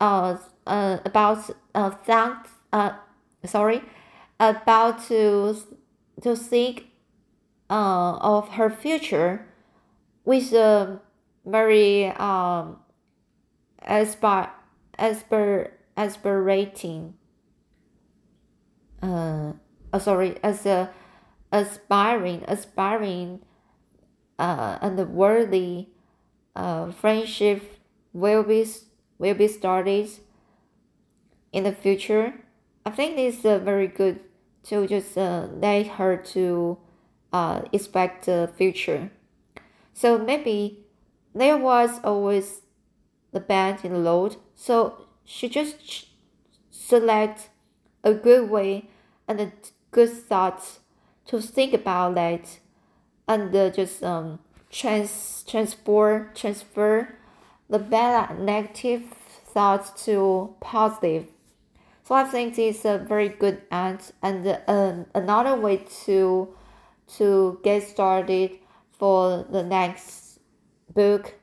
uh, 0.04 0.36
uh 0.66 0.98
about 1.04 1.50
uh, 1.74 1.90
thank, 1.90 2.36
uh, 2.72 2.92
sorry, 3.44 3.80
about 4.38 5.02
to 5.08 5.56
to 6.22 6.36
think, 6.36 6.86
uh, 7.70 8.16
of 8.20 8.48
her 8.50 8.70
future, 8.70 9.46
with 10.24 10.52
a 10.52 11.00
very 11.46 12.06
um 12.06 12.78
aspire, 13.86 14.50
aspire, 14.98 15.72
aspirating, 15.96 17.14
uh, 19.02 19.52
uh, 19.92 19.98
sorry, 19.98 20.36
as 20.42 20.66
a 20.66 20.90
aspiring, 21.52 22.44
aspiring, 22.48 23.40
uh, 24.38 24.78
and 24.82 24.98
worthy, 25.14 25.88
uh, 26.56 26.90
friendship 26.90 27.62
will 28.12 28.42
be 28.42 28.66
will 29.18 29.34
be 29.34 29.48
started 29.48 30.10
in 31.52 31.64
the 31.64 31.72
future. 31.72 32.34
I 32.84 32.90
think 32.90 33.18
it's 33.18 33.44
uh, 33.44 33.58
very 33.58 33.86
good 33.86 34.20
to 34.64 34.86
just 34.86 35.16
uh, 35.16 35.48
let 35.52 35.86
her 35.86 36.16
to 36.16 36.78
uh, 37.32 37.62
expect 37.72 38.26
the 38.26 38.50
future. 38.56 39.10
So 39.92 40.18
maybe 40.18 40.84
there 41.34 41.58
was 41.58 42.00
always 42.02 42.62
the 43.32 43.40
band 43.40 43.84
in 43.84 43.92
the 43.92 43.98
load. 43.98 44.36
So 44.54 45.06
she 45.24 45.48
just 45.48 46.06
select 46.70 47.48
a 48.02 48.14
good 48.14 48.50
way 48.50 48.88
and 49.26 49.40
a 49.40 49.52
good 49.90 50.10
thoughts 50.10 50.80
to 51.26 51.40
think 51.40 51.72
about 51.72 52.14
that 52.16 52.58
and 53.26 53.54
uh, 53.54 53.70
just 53.70 54.02
um 54.02 54.38
trans 54.70 55.44
transfer 55.48 56.30
transfer 56.34 57.16
the 57.74 57.80
bad 57.80 58.38
negative 58.38 59.02
thoughts 59.52 60.04
to 60.04 60.54
positive. 60.60 61.26
So 62.04 62.14
I 62.14 62.22
think 62.22 62.54
this 62.54 62.78
is 62.78 62.84
a 62.84 62.98
very 62.98 63.30
good 63.30 63.62
end 63.72 64.12
and 64.22 64.46
uh, 64.46 64.94
another 65.12 65.56
way 65.56 65.78
to 66.04 66.54
to 67.18 67.60
get 67.64 67.82
started 67.82 68.52
for 68.92 69.44
the 69.50 69.64
next 69.64 70.38
book 70.94 71.34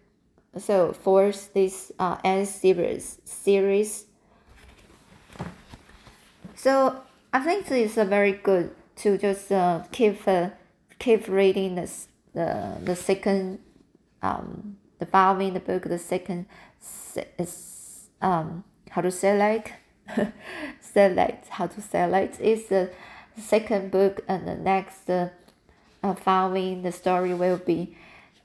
so 0.58 0.94
for 0.94 1.34
this 1.54 1.91
uh, 2.00 2.17
N 2.24 2.46
series 2.46 3.20
series 3.26 4.06
so 6.56 7.02
I 7.34 7.39
think 7.41 7.67
this 7.67 7.91
is 7.91 7.98
a 7.98 8.06
very 8.06 8.34
good 8.34 8.72
to 8.98 9.17
just 9.17 9.52
uh, 9.52 9.84
keep 9.91 10.26
uh, 10.28 10.50
keep 10.98 11.28
reading 11.28 11.76
this 11.76 12.08
the 12.34 12.78
the 12.84 12.96
second 12.96 13.60
um 14.22 14.78
the 15.02 15.06
following 15.06 15.54
the 15.54 15.60
book 15.60 15.84
the 15.84 16.00
second 16.00 16.46
um 18.22 18.64
how 18.92 19.02
to 19.02 19.12
select 19.12 19.74
select 20.80 21.50
how 21.50 21.68
to 21.68 21.82
select 21.82 22.40
is 22.40 22.68
the 22.68 22.90
second 23.38 23.92
book 23.92 24.22
and 24.28 24.48
the 24.48 24.56
next 24.56 25.10
uh, 25.10 25.30
uh, 26.04 26.14
following 26.14 26.84
the 26.84 26.92
story 26.92 27.34
will 27.34 27.58
be 27.58 27.96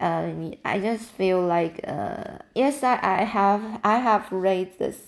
uh, 0.01 0.31
I 0.65 0.79
just 0.79 1.05
feel 1.05 1.41
like 1.41 1.81
uh, 1.87 2.39
yes, 2.55 2.83
I, 2.83 2.99
I 3.03 3.25
have 3.25 3.81
I 3.83 3.99
have 3.99 4.31
read 4.31 4.79
this 4.79 4.99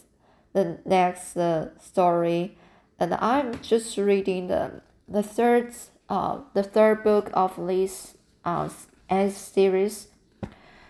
the 0.54 0.78
next 0.84 1.36
uh, 1.36 1.78
story, 1.78 2.56
and 2.98 3.14
I'm 3.14 3.60
just 3.60 3.96
reading 3.98 4.46
the 4.46 4.80
the 5.06 5.22
third 5.22 5.74
uh 6.08 6.40
the 6.54 6.62
third 6.62 7.04
book 7.04 7.30
of 7.34 7.54
this 7.66 8.16
uh 8.44 8.70
S 9.10 9.36
series, 9.36 10.08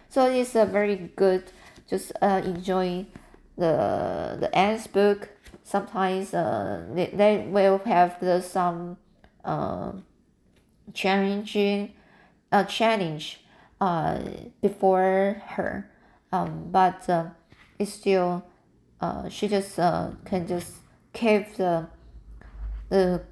so 0.08 0.30
it's 0.30 0.54
a 0.54 0.66
very 0.66 1.10
good 1.16 1.44
just 1.88 2.12
uh 2.22 2.42
enjoy 2.44 3.06
the 3.56 4.36
the 4.40 4.50
S 4.56 4.86
book. 4.86 5.30
Sometimes 5.64 6.32
uh 6.32 6.86
they, 6.94 7.06
they 7.06 7.46
will 7.48 7.78
have 7.84 8.18
the 8.20 8.40
some 8.40 8.96
uh 9.44 9.92
challenging 10.94 11.92
a 12.50 12.64
challenge 12.64 13.40
uh, 13.80 14.20
before 14.60 15.42
her, 15.48 15.90
um, 16.32 16.68
but 16.70 17.08
uh, 17.08 17.26
it's 17.78 17.92
still 17.92 18.44
uh, 19.00 19.28
she 19.28 19.48
just 19.48 19.78
uh, 19.78 20.10
can 20.24 20.46
just 20.46 20.72
keep 21.12 21.54
the 21.56 21.86
the 22.88 23.22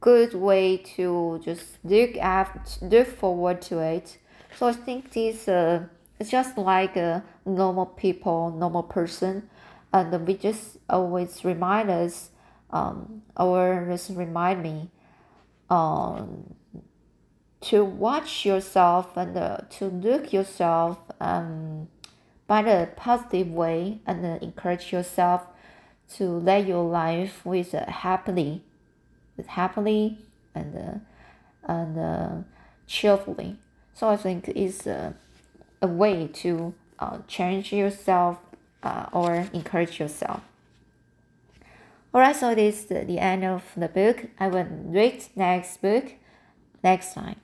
good 0.00 0.34
way 0.34 0.76
to 0.76 1.40
just 1.42 1.78
look 1.82 2.16
after 2.18 2.86
look 2.86 3.08
forward 3.08 3.60
to 3.62 3.78
it. 3.80 4.18
So 4.56 4.66
I 4.66 4.72
think 4.72 5.12
this 5.12 5.48
uh, 5.48 5.84
it's 6.18 6.30
just 6.30 6.58
like 6.58 6.96
a 6.96 7.24
normal 7.44 7.86
people, 7.86 8.50
normal 8.50 8.82
person, 8.82 9.48
and 9.92 10.26
we 10.26 10.34
just 10.34 10.78
always 10.88 11.44
remind 11.44 11.90
us, 11.90 12.30
um, 12.70 13.22
or 13.36 13.86
just 13.88 14.10
remind 14.10 14.62
me, 14.62 14.90
um, 15.70 16.54
to 17.60 17.84
watch 17.84 18.44
yourself 18.44 19.16
and 19.16 19.36
uh, 19.36 19.58
to 19.70 19.86
look 19.86 20.32
yourself 20.32 20.98
um, 21.20 21.88
by 22.46 22.62
the 22.62 22.88
positive 22.96 23.50
way 23.50 24.00
and 24.06 24.24
uh, 24.24 24.38
encourage 24.40 24.92
yourself 24.92 25.46
to 26.14 26.24
let 26.24 26.66
your 26.66 26.84
life 26.84 27.44
with 27.44 27.74
uh, 27.74 27.84
happily, 27.90 28.62
with 29.36 29.46
happily 29.46 30.18
and 30.54 30.76
uh, 30.76 30.98
and 31.64 31.98
uh, 31.98 32.30
cheerfully. 32.86 33.56
So 33.92 34.08
I 34.08 34.16
think 34.16 34.48
it's 34.48 34.86
uh, 34.86 35.12
a 35.80 35.86
way 35.86 36.28
to 36.28 36.74
uh, 36.98 37.18
change 37.26 37.72
yourself 37.72 38.38
uh, 38.82 39.06
or 39.12 39.48
encourage 39.52 40.00
yourself. 40.00 40.42
Alright, 42.14 42.36
so 42.36 42.54
this 42.54 42.82
is 42.82 42.86
the, 42.86 43.18
end 43.18 43.44
of 43.44 43.62
the 43.76 43.88
book. 43.88 44.26
I 44.40 44.48
will 44.48 44.66
read 44.70 45.24
next 45.36 45.82
book 45.82 46.14
next 46.82 47.14
time. 47.14 47.36